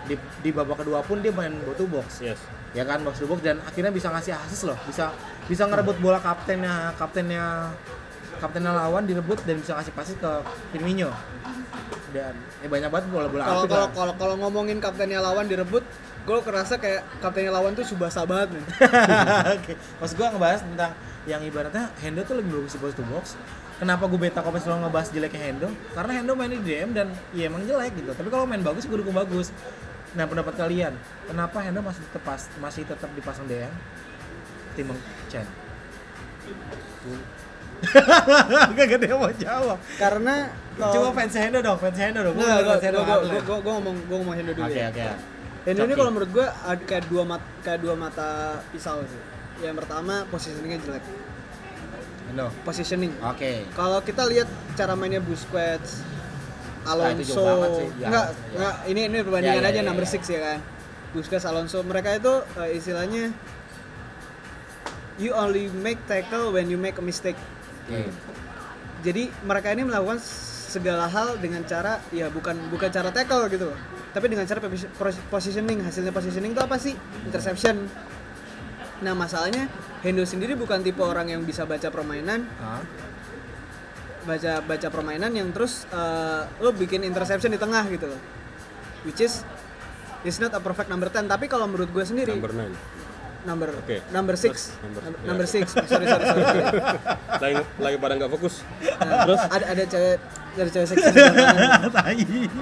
Di, 0.04 0.14
di 0.44 0.50
babak 0.54 0.84
kedua 0.84 1.02
pun 1.02 1.18
dia 1.18 1.34
main 1.34 1.52
box 1.66 1.76
to 1.76 1.86
box. 1.90 2.06
Yes. 2.22 2.38
Ya 2.72 2.86
kan 2.86 3.02
box 3.02 3.18
to 3.18 3.26
box 3.26 3.42
dan 3.42 3.58
akhirnya 3.66 3.90
bisa 3.90 4.08
ngasih 4.14 4.38
asis 4.38 4.62
loh. 4.64 4.78
Bisa 4.86 5.10
bisa 5.50 5.66
ngerebut 5.66 5.98
bola 5.98 6.22
kaptennya 6.22 6.94
kaptennya 6.96 7.74
kaptennya 8.38 8.72
lawan 8.74 9.04
direbut 9.04 9.42
dan 9.42 9.58
bisa 9.58 9.74
ngasih 9.74 9.92
pasis 9.92 10.16
ke 10.22 10.30
Firmino. 10.70 11.10
Dan 12.14 12.34
ya 12.62 12.68
banyak 12.70 12.88
banget 12.94 13.06
bola-bola 13.10 13.42
kalau 13.42 13.64
kalau 13.66 13.86
lah. 13.86 13.90
kalau 13.90 14.12
kalau 14.14 14.34
ngomongin 14.38 14.78
kaptennya 14.78 15.18
lawan 15.18 15.50
direbut 15.50 15.82
gue 16.24 16.38
kerasa 16.40 16.80
kayak 16.80 17.04
kaptennya 17.20 17.52
lawan 17.52 17.76
tuh 17.76 17.84
subasa 17.84 18.24
banget 18.24 18.56
nih 18.56 18.64
Oke, 19.60 19.72
maksud 20.00 20.16
gua 20.16 20.32
ngebahas 20.32 20.64
tentang 20.64 20.96
yang 21.28 21.40
ibaratnya 21.44 21.92
Hendo 22.00 22.24
tuh 22.24 22.40
lebih 22.40 22.64
bagus 22.64 22.72
di 22.72 22.80
box 22.80 22.92
to 22.96 23.04
box. 23.12 23.24
Kenapa 23.74 24.06
gue 24.06 24.16
beta 24.16 24.38
komen 24.38 24.56
selalu 24.56 24.86
ngebahas 24.86 25.08
jeleknya 25.10 25.40
Hendo? 25.42 25.68
Karena 25.90 26.12
Hendo 26.14 26.32
main 26.32 26.48
di 26.48 26.60
DM 26.60 26.90
dan 26.90 27.06
ya 27.30 27.46
emang 27.46 27.62
jelek 27.62 27.92
gitu. 27.94 28.10
Tapi 28.10 28.28
kalau 28.28 28.44
main 28.44 28.60
bagus 28.60 28.84
gue 28.84 28.94
dukung 28.94 29.12
bagus. 29.12 29.50
Nah 30.14 30.24
pendapat 30.24 30.54
kalian, 30.54 30.94
kenapa 31.24 31.58
Hendo 31.58 31.80
masih 31.80 32.00
tetap 32.04 32.22
pas- 32.24 32.50
masih 32.56 32.82
tetap 32.84 33.10
dipasang 33.12 33.44
DM? 33.44 33.72
Timbang 34.74 34.98
Chen. 35.26 35.42
Gak 38.74 38.86
gede 38.88 39.06
mau 39.10 39.30
jawab. 39.32 39.78
karena 39.96 40.48
Coba 40.74 41.10
fans 41.12 41.34
Hendo 41.34 41.58
dong, 41.60 41.78
fans 41.78 41.94
Hendo 41.94 42.20
dong. 42.22 42.34
Gue 42.34 42.46
Hendo 42.46 43.00
gue 43.00 43.14
atlet. 43.14 43.42
gue 43.42 43.56
gue 43.58 43.72
ngomong 43.72 43.96
gue 44.06 44.16
ngomong 44.16 44.34
Hendo 44.34 44.52
dulu 44.52 44.66
Oke 44.66 44.74
ya. 44.76 44.88
oke. 44.90 45.02
Hendo 45.64 45.82
ini 45.84 45.94
kalau 45.94 46.10
menurut 46.10 46.30
gue 46.32 46.46
ada 46.46 46.78
kayak 46.80 47.04
dua 47.06 47.22
mat 47.24 47.42
kayak 47.62 47.80
dua 47.82 47.94
mata 47.94 48.28
pisau 48.70 49.02
sih. 49.02 49.22
Yang 49.62 49.82
pertama 49.82 50.26
positioningnya 50.28 50.78
jelek. 50.80 51.04
Hendo. 52.34 52.50
Positioning. 52.66 53.14
Oke. 53.22 53.62
Kalau 53.78 54.02
kita 54.02 54.26
lihat 54.26 54.50
cara 54.74 54.98
mainnya 54.98 55.22
Busquets, 55.22 56.02
Alonso 56.82 57.38
banget 57.38 57.70
sih. 57.78 57.88
Ya, 57.96 58.06
enggak 58.10 58.26
ya. 58.26 58.34
enggak 58.58 58.74
ini 58.90 59.00
ini 59.06 59.18
perbandingan 59.22 59.54
Ya, 59.56 59.62
ya, 59.62 59.70
aja 59.70 59.80
ya, 59.80 59.86
number 59.86 60.04
ya. 60.04 60.10
6 60.10 60.28
ya 60.28 60.40
kan 60.42 60.58
Busquets 61.14 61.46
Alonso 61.46 61.78
mereka 61.80 62.10
itu 62.12 62.34
eh, 62.58 62.70
istilahnya 62.74 63.30
you 65.16 65.30
only 65.30 65.70
make 65.72 66.02
tackle 66.04 66.50
when 66.50 66.66
you 66.66 66.74
make 66.74 66.98
a 66.98 67.04
mistake 67.04 67.38
Oke. 67.86 68.10
jadi 69.00 69.30
mereka 69.46 69.70
ini 69.70 69.86
melakukan 69.86 70.18
segala 70.68 71.06
hal 71.06 71.38
dengan 71.38 71.62
cara 71.62 72.02
ya 72.10 72.26
bukan 72.28 72.58
bukan 72.68 72.90
cara 72.90 73.14
tackle 73.14 73.46
gitu 73.46 73.70
loh 73.70 73.78
tapi 74.10 74.26
dengan 74.26 74.42
cara 74.42 74.58
posi- 74.58 74.90
pos- 74.90 75.22
positioning 75.30 75.86
hasilnya 75.86 76.10
positioning 76.10 76.50
itu 76.50 76.60
apa 76.60 76.76
sih 76.76 76.98
interception 77.24 77.86
nah 79.04 79.12
masalahnya 79.12 79.68
Hendo 80.00 80.24
sendiri 80.24 80.52
bukan 80.54 80.80
tipe 80.80 80.98
orang 80.98 81.28
yang 81.28 81.44
bisa 81.44 81.62
baca 81.62 81.86
permainan 81.86 82.48
Hah? 82.56 82.80
baca 84.24 84.64
baca 84.64 84.88
permainan 84.88 85.28
yang 85.30 85.52
terus 85.52 85.84
eh, 85.86 86.42
lo 86.58 86.72
bikin 86.72 87.04
interception 87.04 87.52
di 87.52 87.60
tengah 87.60 87.84
gitu 87.86 88.08
loh 88.08 88.20
which 89.04 89.20
is 89.20 89.44
is 90.24 90.40
not 90.40 90.48
a 90.50 90.58
perfect 90.58 90.88
number 90.88 91.06
10 91.06 91.28
tapi 91.28 91.44
kalau 91.44 91.68
menurut 91.68 91.92
gue 91.92 92.00
sendiri 92.02 92.32
Number 92.32 92.48
9. 92.50 93.44
number 93.44 93.68
Oke. 93.76 94.00
number 94.08 94.34
6 94.34 94.48
Terus, 94.48 94.64
number- 94.80 95.02
number, 95.04 95.20
ya. 95.20 95.26
number 95.28 95.44
6 95.44 95.68
sorry 95.68 95.84
sorry 95.84 96.24
sorry, 96.24 96.42
sorry. 96.42 96.62
lagi 97.44 97.54
lagi 97.76 97.96
pada 98.00 98.12
nggak 98.16 98.32
fokus. 98.32 98.54
Nah, 98.80 99.28
Terus 99.28 99.42
ada 99.44 99.64
ada 99.68 99.84
cewek 99.84 100.16
dari 100.54 100.70
cewek 100.70 100.88
seksi 100.88 101.10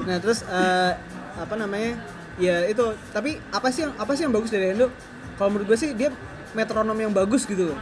nah 0.02 0.16
terus 0.18 0.42
eh, 0.42 0.92
apa 1.36 1.54
namanya 1.54 1.94
ya 2.34 2.64
itu 2.64 2.82
tapi 3.12 3.38
apa 3.52 3.68
sih 3.68 3.84
yang 3.84 3.92
apa 3.94 4.10
sih 4.16 4.24
yang 4.24 4.32
bagus 4.32 4.50
dari 4.50 4.72
Hendo 4.72 4.88
kalau 5.36 5.56
menurut 5.56 5.74
gue 5.74 5.78
sih 5.78 5.90
dia 5.96 6.12
metronom 6.52 6.96
yang 6.96 7.12
bagus 7.12 7.48
gitu 7.48 7.72
loh. 7.72 7.78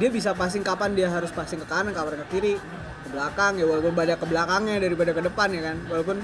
Dia 0.00 0.08
bisa 0.08 0.32
passing 0.32 0.64
kapan 0.64 0.96
dia 0.96 1.12
harus 1.12 1.28
passing 1.34 1.60
ke 1.60 1.66
kanan 1.68 1.92
kapan 1.92 2.22
ke 2.24 2.26
kiri 2.32 2.54
ke 3.02 3.08
belakang 3.12 3.60
ya 3.60 3.66
walaupun 3.68 3.92
banyak 3.92 4.18
ke 4.18 4.26
belakangnya 4.26 4.76
daripada 4.80 5.10
ke 5.12 5.22
depan 5.22 5.48
ya 5.52 5.62
kan? 5.72 5.76
Walaupun 5.90 6.16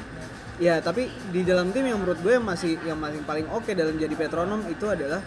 ya 0.58 0.74
tapi 0.82 1.10
di 1.30 1.46
dalam 1.46 1.70
tim 1.70 1.86
yang 1.86 2.00
menurut 2.00 2.18
gue 2.22 2.32
yang 2.34 2.46
masih 2.46 2.80
yang 2.82 2.98
masih 2.98 3.22
paling 3.22 3.46
oke 3.50 3.70
dalam 3.76 3.94
jadi 3.94 4.14
metronom 4.14 4.66
itu 4.66 4.86
adalah 4.88 5.22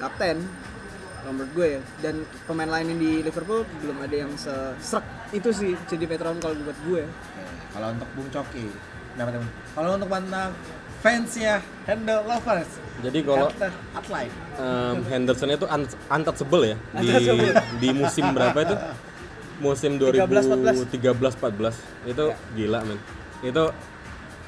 kapten 0.00 0.42
kalau 1.22 1.46
gue 1.54 1.66
ya. 1.78 1.80
Dan 2.02 2.26
pemain 2.46 2.70
lain 2.70 2.96
yang 2.96 3.00
di 3.00 3.12
Liverpool 3.22 3.62
belum 3.82 3.98
ada 4.02 4.16
yang 4.16 4.32
sesrek 4.34 5.04
itu 5.34 5.48
sih 5.52 5.72
jadi 5.86 6.04
metronom 6.08 6.38
kalau 6.42 6.54
buat 6.62 6.78
gue 6.88 7.02
Oke, 7.02 7.44
Kalau 7.72 7.88
untuk 7.88 8.08
Bung 8.12 8.28
Coki, 8.28 8.66
teman. 9.16 9.48
Kalau 9.72 9.90
untuk 9.96 10.08
tentang 10.12 10.52
fans 11.02 11.34
ya, 11.34 11.58
handle 11.84 12.22
lovers. 12.24 12.70
jadi 13.02 13.18
kalau 13.26 13.50
um, 14.62 14.96
Henderson 15.10 15.50
itu 15.50 15.66
un 15.66 15.82
untouchable 16.06 16.62
ya 16.62 16.76
di 16.94 17.10
Untouchable. 17.10 17.52
di 17.82 17.88
musim 17.90 18.24
berapa 18.30 18.58
itu? 18.62 18.76
Musim 19.58 19.90
13-14. 19.98 20.90
2013-14 20.90 22.10
itu 22.10 22.24
gila 22.54 22.78
men. 22.86 22.98
Itu 23.42 23.74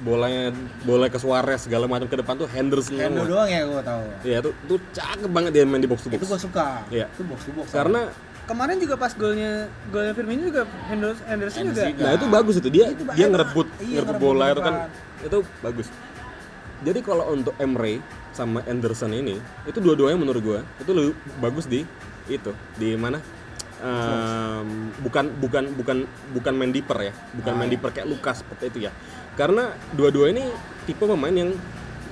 bolanya 0.03 0.51
bola 0.83 1.07
ke 1.07 1.19
Suarez 1.23 1.67
segala 1.67 1.87
macam 1.87 2.07
ke 2.11 2.19
depan 2.19 2.35
tuh 2.35 2.51
Henderson 2.51 2.99
Handle 2.99 3.27
semua. 3.27 3.31
doang 3.31 3.51
ya 3.51 3.61
gue 3.63 3.83
tahu. 3.83 4.05
Iya 4.27 4.37
itu 4.43 4.51
tuh 4.67 4.79
cakep 4.91 5.31
banget 5.31 5.51
dia 5.55 5.63
main 5.67 5.83
di 5.83 5.91
box 5.91 6.07
to 6.07 6.09
box. 6.11 6.19
Itu 6.19 6.27
gue 6.31 6.41
suka. 6.43 6.67
Iya. 6.91 7.07
Itu 7.15 7.23
box 7.27 7.41
to 7.47 7.51
box. 7.55 7.67
Karena 7.71 8.11
kemarin 8.47 8.77
juga 8.83 8.95
pas 8.99 9.11
golnya 9.15 9.71
golnya 9.95 10.13
Firmino 10.15 10.51
juga 10.51 10.63
Henderson, 10.91 11.25
Henderson 11.27 11.63
juga 11.73 11.83
Nah 11.97 12.13
itu 12.13 12.27
bagus 12.29 12.55
itu 12.61 12.69
dia 12.69 12.93
Itu 12.93 13.03
dia 13.17 13.27
ngerebut 13.33 13.67
Iya, 13.81 14.05
ngerebut 14.05 14.21
bola 14.21 14.45
itu 14.53 14.61
kan 14.63 14.75
itu 15.25 15.39
bagus. 15.63 15.87
Jadi 16.85 17.01
kalau 17.01 17.33
untuk 17.33 17.57
Emre 17.57 18.05
sama 18.37 18.61
Anderson 18.69 19.17
ini 19.17 19.41
itu 19.65 19.79
dua-duanya 19.81 20.21
menurut 20.21 20.43
gua 20.45 20.61
itu 20.79 20.93
lebih 20.93 21.15
bagus 21.41 21.65
di 21.65 21.81
itu 22.29 22.53
di 22.77 22.93
mana? 22.95 23.19
Ehm, 23.85 24.93
bukan 25.03 25.29
bukan 25.41 25.65
bukan 25.77 25.97
bukan 26.33 26.53
main 26.57 26.73
deeper 26.73 26.97
ya 27.01 27.13
bukan 27.37 27.53
Ah, 27.53 27.59
main 27.59 27.69
iya. 27.69 27.75
deeper 27.77 27.91
kayak 27.93 28.09
Lukas 28.09 28.41
seperti 28.45 28.65
itu 28.71 28.79
ya. 28.89 28.93
Karena 29.35 29.73
dua-dua 29.93 30.31
ini 30.31 30.45
tipe 30.85 31.05
pemain 31.05 31.33
yang 31.33 31.51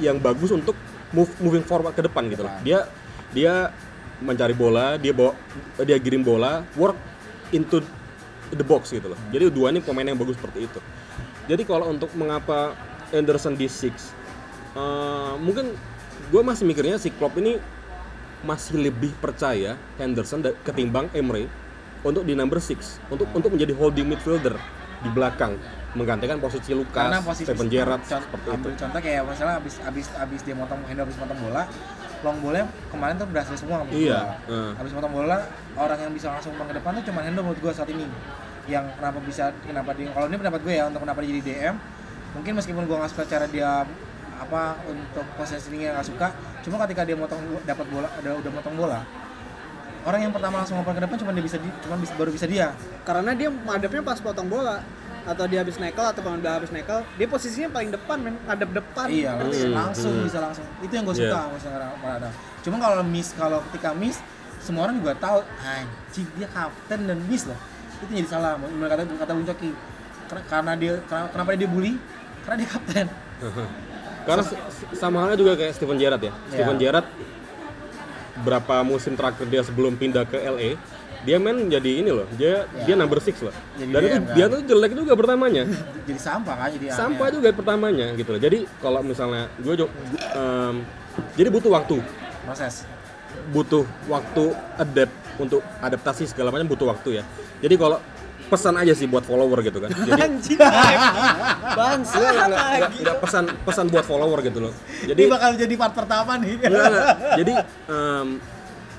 yang 0.01 0.17
bagus 0.19 0.51
untuk 0.53 0.75
move 1.13 1.31
moving 1.41 1.65
forward 1.65 1.93
ke 1.93 2.03
depan 2.05 2.29
gitu 2.33 2.45
loh. 2.45 2.53
Dia 2.65 2.89
dia 3.33 3.73
mencari 4.21 4.53
bola 4.57 4.97
dia 4.97 5.13
bawa 5.13 5.33
dia 5.85 5.97
giring 6.01 6.23
bola 6.25 6.63
work 6.77 6.97
into 7.53 7.81
the 8.53 8.65
box 8.65 8.93
gitu 8.93 9.13
loh. 9.13 9.21
Jadi 9.33 9.49
dua 9.53 9.73
ini 9.73 9.81
pemain 9.81 10.05
yang 10.05 10.17
bagus 10.17 10.37
seperti 10.37 10.65
itu. 10.69 10.81
Jadi 11.49 11.63
kalau 11.65 11.89
untuk 11.89 12.13
mengapa 12.17 12.73
Anderson 13.13 13.57
di 13.57 13.69
six 13.69 14.13
eh, 14.73 15.33
mungkin 15.39 15.73
gue 16.29 16.43
masih 16.43 16.65
mikirnya 16.65 16.97
si 16.97 17.13
Klopp 17.13 17.37
ini 17.37 17.59
masih 18.43 18.81
lebih 18.81 19.15
percaya 19.19 19.79
Henderson 19.97 20.43
ketimbang 20.63 21.07
Emre 21.13 21.47
untuk 22.03 22.27
di 22.27 22.35
number 22.35 22.59
six 22.59 22.99
untuk 23.07 23.31
untuk 23.31 23.55
menjadi 23.55 23.71
holding 23.77 24.11
midfielder 24.11 24.59
di 25.03 25.11
belakang 25.11 25.55
menggantikan 25.93 26.41
posisi 26.41 26.73
Lukas, 26.73 27.05
Karena 27.05 27.21
posisi 27.21 27.45
Steven 27.45 27.69
Gerrard 27.69 28.01
seperti 28.09 28.49
itu. 28.49 28.69
contoh 28.81 29.01
kayak 29.03 29.23
misalnya 29.29 29.61
abis 29.61 29.77
abis 29.85 30.07
abis 30.17 30.41
dia 30.41 30.57
motong 30.57 30.81
Hendo 30.89 31.05
abis 31.05 31.21
motong 31.21 31.37
bola, 31.37 31.69
long 32.25 32.41
bolanya 32.41 32.65
kemarin 32.89 33.15
tuh 33.21 33.29
berhasil 33.29 33.61
semua 33.61 33.85
menurut 33.85 34.01
Iya, 34.01 34.17
gua. 34.17 34.33
heeh. 34.49 34.71
Abis 34.81 34.93
motong 34.97 35.13
bola, 35.13 35.39
orang 35.77 35.99
yang 36.01 36.13
bisa 36.17 36.33
langsung 36.33 36.57
ke 36.57 36.73
depan 36.73 36.97
tuh 36.97 37.05
cuma 37.13 37.21
Hendo 37.21 37.45
menurut 37.45 37.61
gua 37.61 37.73
saat 37.77 37.93
ini. 37.93 38.09
Yang 38.65 38.85
kenapa 38.97 39.19
bisa 39.21 39.45
kenapa 39.69 39.91
dia 39.93 40.09
kalau 40.17 40.27
ini 40.33 40.37
pendapat 40.41 40.61
gue 40.65 40.75
ya 40.81 40.85
untuk 40.89 41.01
kenapa 41.05 41.19
dia 41.21 41.29
jadi 41.29 41.43
DM, 41.45 41.75
mungkin 42.33 42.53
meskipun 42.57 42.83
gua 42.89 42.97
nggak 43.05 43.11
suka 43.13 43.25
cara 43.29 43.47
dia 43.53 43.71
apa 44.43 44.63
untuk 44.85 45.25
positioningnya 45.35 45.95
nggak 45.95 46.07
suka, 46.07 46.27
cuma 46.61 46.77
ketika 46.83 47.03
dia 47.03 47.15
motong 47.15 47.39
dapat 47.63 47.87
bola 47.87 48.09
udah 48.17 48.33
udah 48.37 48.51
motong 48.53 48.75
bola, 48.75 49.01
orang 50.03 50.21
yang 50.21 50.33
pertama 50.33 50.59
langsung 50.59 50.77
umpan 50.77 50.95
ke 50.95 51.03
depan 51.03 51.17
cuma 51.17 51.31
dia 51.31 51.45
bisa 51.45 51.57
di- 51.57 51.77
cuma 51.81 51.95
bisa, 51.97 52.13
baru 52.15 52.31
bisa 52.31 52.47
dia. 52.47 52.75
karena 53.03 53.31
dia 53.33 53.49
madepnya 53.49 54.03
pas 54.03 54.19
potong 54.19 54.47
bola 54.47 54.83
atau 55.23 55.47
dia 55.47 55.63
habis 55.63 55.79
nekel 55.79 56.03
atau 56.03 56.19
pemain 56.19 56.35
bola 56.37 56.59
habis 56.59 56.71
nekel 56.71 56.99
dia 57.15 57.27
posisinya 57.27 57.71
paling 57.71 57.91
depan 57.91 58.19
men 58.19 58.35
ngadep 58.43 58.71
depan 58.73 59.07
Iya, 59.07 59.39
langsung, 59.39 59.71
Hmm, 59.71 59.79
langsung 59.79 60.13
hmm. 60.13 60.27
bisa 60.27 60.39
langsung. 60.43 60.67
Itu 60.81 60.93
yang 60.93 61.05
gue 61.07 61.15
suka 61.17 61.39
Iya. 61.41 61.55
misalnya 61.55 61.79
ada. 61.95 62.31
Cuma 62.59 62.77
kalau 62.77 63.07
miss 63.07 63.31
kalau 63.33 63.63
ketika 63.71 63.95
miss 63.95 64.19
semua 64.59 64.87
orang 64.87 64.99
juga 64.99 65.15
tahu 65.15 65.39
anjing 65.63 66.27
dia 66.35 66.47
kapten 66.47 67.07
dan 67.07 67.19
miss 67.27 67.47
loh. 67.47 67.55
Itu 68.03 68.11
jadi 68.13 68.27
salah 68.27 68.59
menurut 68.59 68.91
kata 68.91 69.03
kata 69.07 69.33
Bung 69.33 69.47
Coki. 69.47 69.71
Karena 70.51 70.73
dia 70.75 70.93
karena- 71.07 71.31
kenapa 71.31 71.55
dia 71.55 71.69
bully? 71.69 71.93
Karena 72.43 72.57
dia 72.59 72.69
kapten. 72.69 73.07
Karena 74.23 74.45
sama 74.93 75.17
halnya 75.21 75.37
juga 75.37 75.53
kayak 75.55 75.73
Steven 75.73 75.97
Gerrard 75.97 76.23
ya. 76.23 76.33
Steven 76.49 76.77
Iya. 76.77 76.81
Gerrard 76.81 77.07
berapa 78.39 78.83
musim 78.83 79.13
terakhir 79.13 79.47
dia 79.47 79.63
sebelum 79.63 79.95
pindah 79.95 80.25
ke 80.25 80.35
LA, 80.37 80.75
dia 81.23 81.37
main 81.37 81.55
jadi 81.65 82.03
ini 82.03 82.11
loh. 82.11 82.27
Dia 82.33 82.67
dia 82.83 82.95
number 82.95 83.19
six 83.19 83.39
loh. 83.39 83.55
Jadi 83.75 83.89
Dan 83.89 84.01
itu 84.01 84.09
DM, 84.09 84.23
kan? 84.23 84.35
dia 84.35 84.45
tuh 84.49 84.61
jelek 84.65 84.93
juga 84.97 85.13
pertamanya. 85.15 85.63
jadi 86.09 86.19
sampah 86.19 86.55
kan 86.57 86.69
jadi 86.71 86.85
Sampah 86.91 87.27
aneh. 87.27 87.35
juga 87.37 87.49
pertamanya 87.53 88.07
gitu 88.15 88.31
loh. 88.31 88.41
Jadi 88.41 88.59
kalau 88.79 89.01
misalnya 89.01 89.47
gue 89.57 89.75
em, 90.33 90.75
jadi 91.35 91.49
butuh 91.49 91.71
waktu, 91.71 91.97
proses. 92.43 92.89
butuh 93.49 93.85
waktu 94.07 94.45
adapt 94.77 95.13
untuk 95.35 95.61
adaptasi 95.79 96.27
segala 96.27 96.51
macam 96.51 96.67
butuh 96.67 96.89
waktu 96.89 97.21
ya. 97.21 97.25
Jadi 97.61 97.75
kalau 97.77 97.99
pesan 98.53 98.77
aja 98.77 98.93
sih 98.93 99.09
buat 99.09 99.25
follower 99.25 99.65
gitu 99.65 99.81
kan. 99.81 99.89
Jadi 99.89 100.21
anjing 100.21 100.61
bang 100.61 102.05
enggak, 102.05 102.21
enggak, 102.21 102.49
enggak, 102.53 102.91
enggak, 103.01 103.17
pesan 103.25 103.45
pesan 103.65 103.85
buat 103.89 104.05
follower 104.05 104.45
gitu 104.45 104.69
loh. 104.69 104.73
Jadi 105.09 105.17
Jadi 105.17 105.23
bakal 105.33 105.51
jadi 105.57 105.75
part 105.81 105.95
pertama 105.97 106.33
nih. 106.37 106.61
Enggak, 106.61 106.69
enggak. 106.69 107.17
Jadi 107.41 107.53
em, 107.89 108.29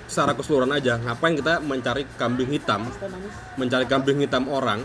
secara 0.09 0.33
keseluruhan 0.33 0.73
aja, 0.73 0.97
ngapain 0.97 1.37
kita 1.37 1.53
mencari 1.61 2.03
kambing 2.17 2.49
hitam, 2.49 2.81
mencari 3.61 3.85
kambing 3.85 4.17
hitam 4.25 4.49
orang, 4.49 4.81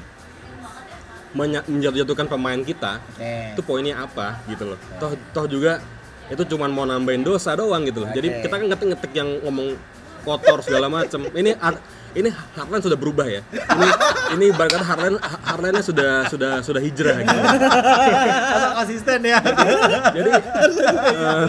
menjatuhkan 1.69 2.29
pemain 2.29 2.61
kita, 2.61 3.01
Oke. 3.17 3.57
itu 3.57 3.61
poinnya 3.65 4.05
apa 4.05 4.37
gitu 4.53 4.77
loh. 4.77 4.79
Toh 5.01 5.17
toh 5.33 5.49
juga 5.49 5.81
itu 6.29 6.45
cuman 6.45 6.69
mau 6.69 6.85
nambahin 6.85 7.25
dosa 7.25 7.57
doang 7.57 7.89
gitu 7.89 8.05
loh. 8.05 8.11
Jadi 8.13 8.29
Oke. 8.29 8.41
kita 8.45 8.55
kan 8.61 8.67
ngetik-ngetik 8.69 9.13
yang 9.17 9.29
ngomong 9.49 9.81
kotor 10.29 10.61
segala 10.61 10.93
macem. 10.93 11.25
Ini 11.33 11.57
ini 12.15 12.29
Harlan 12.55 12.81
sudah 12.81 12.97
berubah 12.97 13.27
ya. 13.27 13.41
Ini 13.51 13.89
ini 14.35 14.45
ibarat 14.49 14.71
kata 14.71 14.85
Harlan 14.85 15.15
Harlannya 15.21 15.83
sudah 15.83 16.25
sudah 16.27 16.53
sudah 16.61 16.81
hijrah 16.81 17.21
gitu. 17.21 17.37
Asal 17.37 18.71
konsisten 18.77 19.19
ya. 19.23 19.39
Jadi 20.13 20.31
eh, 20.33 21.45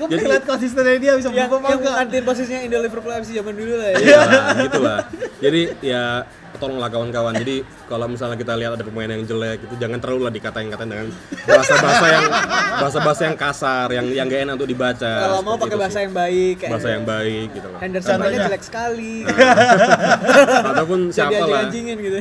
Gue 0.00 0.06
Jadi- 0.08 0.24
pengen 0.24 0.32
liat 0.32 0.44
konsistennya 0.46 0.96
dia 0.96 1.12
bisa 1.12 1.28
yang, 1.28 1.52
berubah 1.52 1.68
apa 1.68 1.76
yang 1.76 1.80
ngantin 1.84 2.22
posisinya 2.24 2.60
Indo 2.64 2.78
Liverpool 2.80 3.12
FC 3.12 3.36
zaman 3.36 3.52
dulu 3.52 3.74
lah 3.76 3.88
ya 3.92 3.96
Iya, 4.00 4.20
gitulah. 4.64 4.98
Jadi 5.36 5.62
ya 5.84 6.04
tolonglah 6.60 6.92
kawan-kawan. 6.92 7.32
Jadi 7.40 7.64
kalau 7.88 8.06
misalnya 8.06 8.36
kita 8.36 8.52
lihat 8.54 8.76
ada 8.76 8.84
pemain 8.84 9.08
yang 9.08 9.24
jelek 9.24 9.64
itu 9.64 9.74
jangan 9.80 9.98
terlalu 9.98 10.28
lah 10.28 10.32
dikatain-katain 10.36 10.88
dengan 10.92 11.08
bahasa-bahasa 11.48 12.06
yang 12.06 12.24
bahasa-bahasa 12.76 13.22
yang 13.24 13.36
kasar, 13.40 13.86
yang 13.90 14.06
yang 14.12 14.26
gak 14.28 14.40
enak 14.44 14.54
untuk 14.60 14.70
dibaca. 14.70 15.12
kalau 15.24 15.40
mau 15.40 15.56
pakai 15.56 15.76
bahasa 15.80 15.98
sih. 15.98 16.04
yang 16.04 16.14
baik 16.14 16.56
bahasa 16.68 16.88
yang 16.92 17.04
baik 17.08 17.48
gitu 17.56 17.66
loh. 17.72 17.78
Henderson 17.80 18.18
jelek 18.20 18.62
sekali 18.62 19.14
Ataupun 20.70 21.08
jadi 21.08 21.16
siapa 21.16 21.44
lah. 21.48 21.64
gitu 21.72 22.18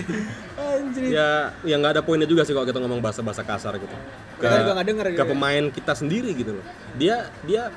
Anjir. 0.60 1.02
Ya, 1.12 1.30
ya 1.64 1.76
nggak 1.80 2.00
ada 2.00 2.02
poinnya 2.04 2.28
juga 2.28 2.44
sih 2.44 2.52
kalau 2.52 2.68
kita 2.68 2.80
ngomong 2.84 3.00
bahasa-bahasa 3.00 3.44
kasar 3.44 3.80
gitu. 3.80 3.96
Ke, 4.40 4.48
Kita 4.48 4.56
juga 4.64 4.72
nggak 4.80 4.88
denger 4.88 5.06
ke 5.08 5.14
gitu 5.16 5.30
pemain 5.32 5.64
kita 5.72 5.94
sendiri 5.96 6.30
gitu 6.36 6.52
loh. 6.60 6.66
Dia 7.00 7.28
dia 7.48 7.72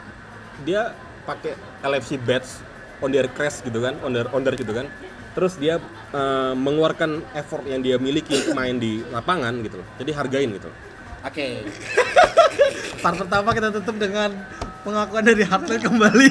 dia 0.66 0.94
pakai 1.27 1.55
LFC 1.83 2.18
badge 2.18 2.62
on 3.03 3.11
their 3.11 3.27
crest 3.31 3.62
gitu 3.62 3.83
kan, 3.83 3.94
on 4.03 4.11
their 4.14 4.27
on 4.31 4.42
their 4.42 4.55
gitu 4.59 4.70
kan. 4.75 4.87
Terus 5.33 5.57
dia 5.57 5.81
eh, 6.12 6.55
mengeluarkan 6.55 7.25
effort 7.37 7.64
yang 7.64 7.81
dia 7.81 7.97
miliki 7.97 8.37
untuk 8.37 8.57
main 8.57 8.77
di 8.77 9.01
lapangan 9.09 9.53
gitu 9.64 9.81
loh 9.81 9.87
jadi 9.97 10.11
hargain 10.16 10.51
gitu 10.53 10.68
loh. 10.68 10.79
Oke. 11.23 11.62
Part 13.03 13.14
pertama 13.18 13.55
kita 13.55 13.71
tutup 13.71 13.95
dengan 13.99 14.31
pengakuan 14.83 15.23
dari 15.23 15.42
Hartley 15.47 15.79
kembali. 15.79 16.31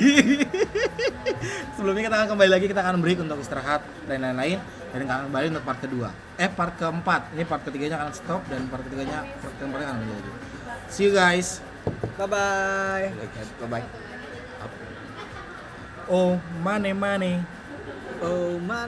Sebelumnya 1.76 2.04
kita 2.12 2.16
akan 2.22 2.28
kembali 2.36 2.50
lagi, 2.52 2.66
kita 2.68 2.82
akan 2.84 2.96
break 3.00 3.20
untuk 3.24 3.40
istirahat 3.40 3.82
dan 4.06 4.20
lain-lain 4.20 4.60
dan 4.92 4.98
kita 5.08 5.12
akan 5.16 5.24
kembali 5.32 5.46
untuk 5.56 5.64
part 5.64 5.80
kedua. 5.80 6.10
Eh 6.36 6.50
part 6.52 6.74
keempat, 6.76 7.22
ini 7.34 7.44
part 7.48 7.64
ketiganya 7.64 8.04
akan 8.04 8.12
stop 8.12 8.42
dan 8.52 8.68
part 8.68 8.84
ketiganya 8.84 9.24
part 9.40 9.56
keempatnya 9.56 9.88
akan 9.88 9.98
kembali 10.04 10.16
lagi. 10.20 10.32
See 10.92 11.08
you 11.08 11.16
guys. 11.16 11.64
Bye 12.20 12.28
bye. 12.28 13.08
Bye 13.64 13.68
bye. 13.68 13.86
Oh, 16.12 16.36
money 16.60 16.92
money. 16.92 17.40
Oh 18.22 18.60
mana 18.62 18.86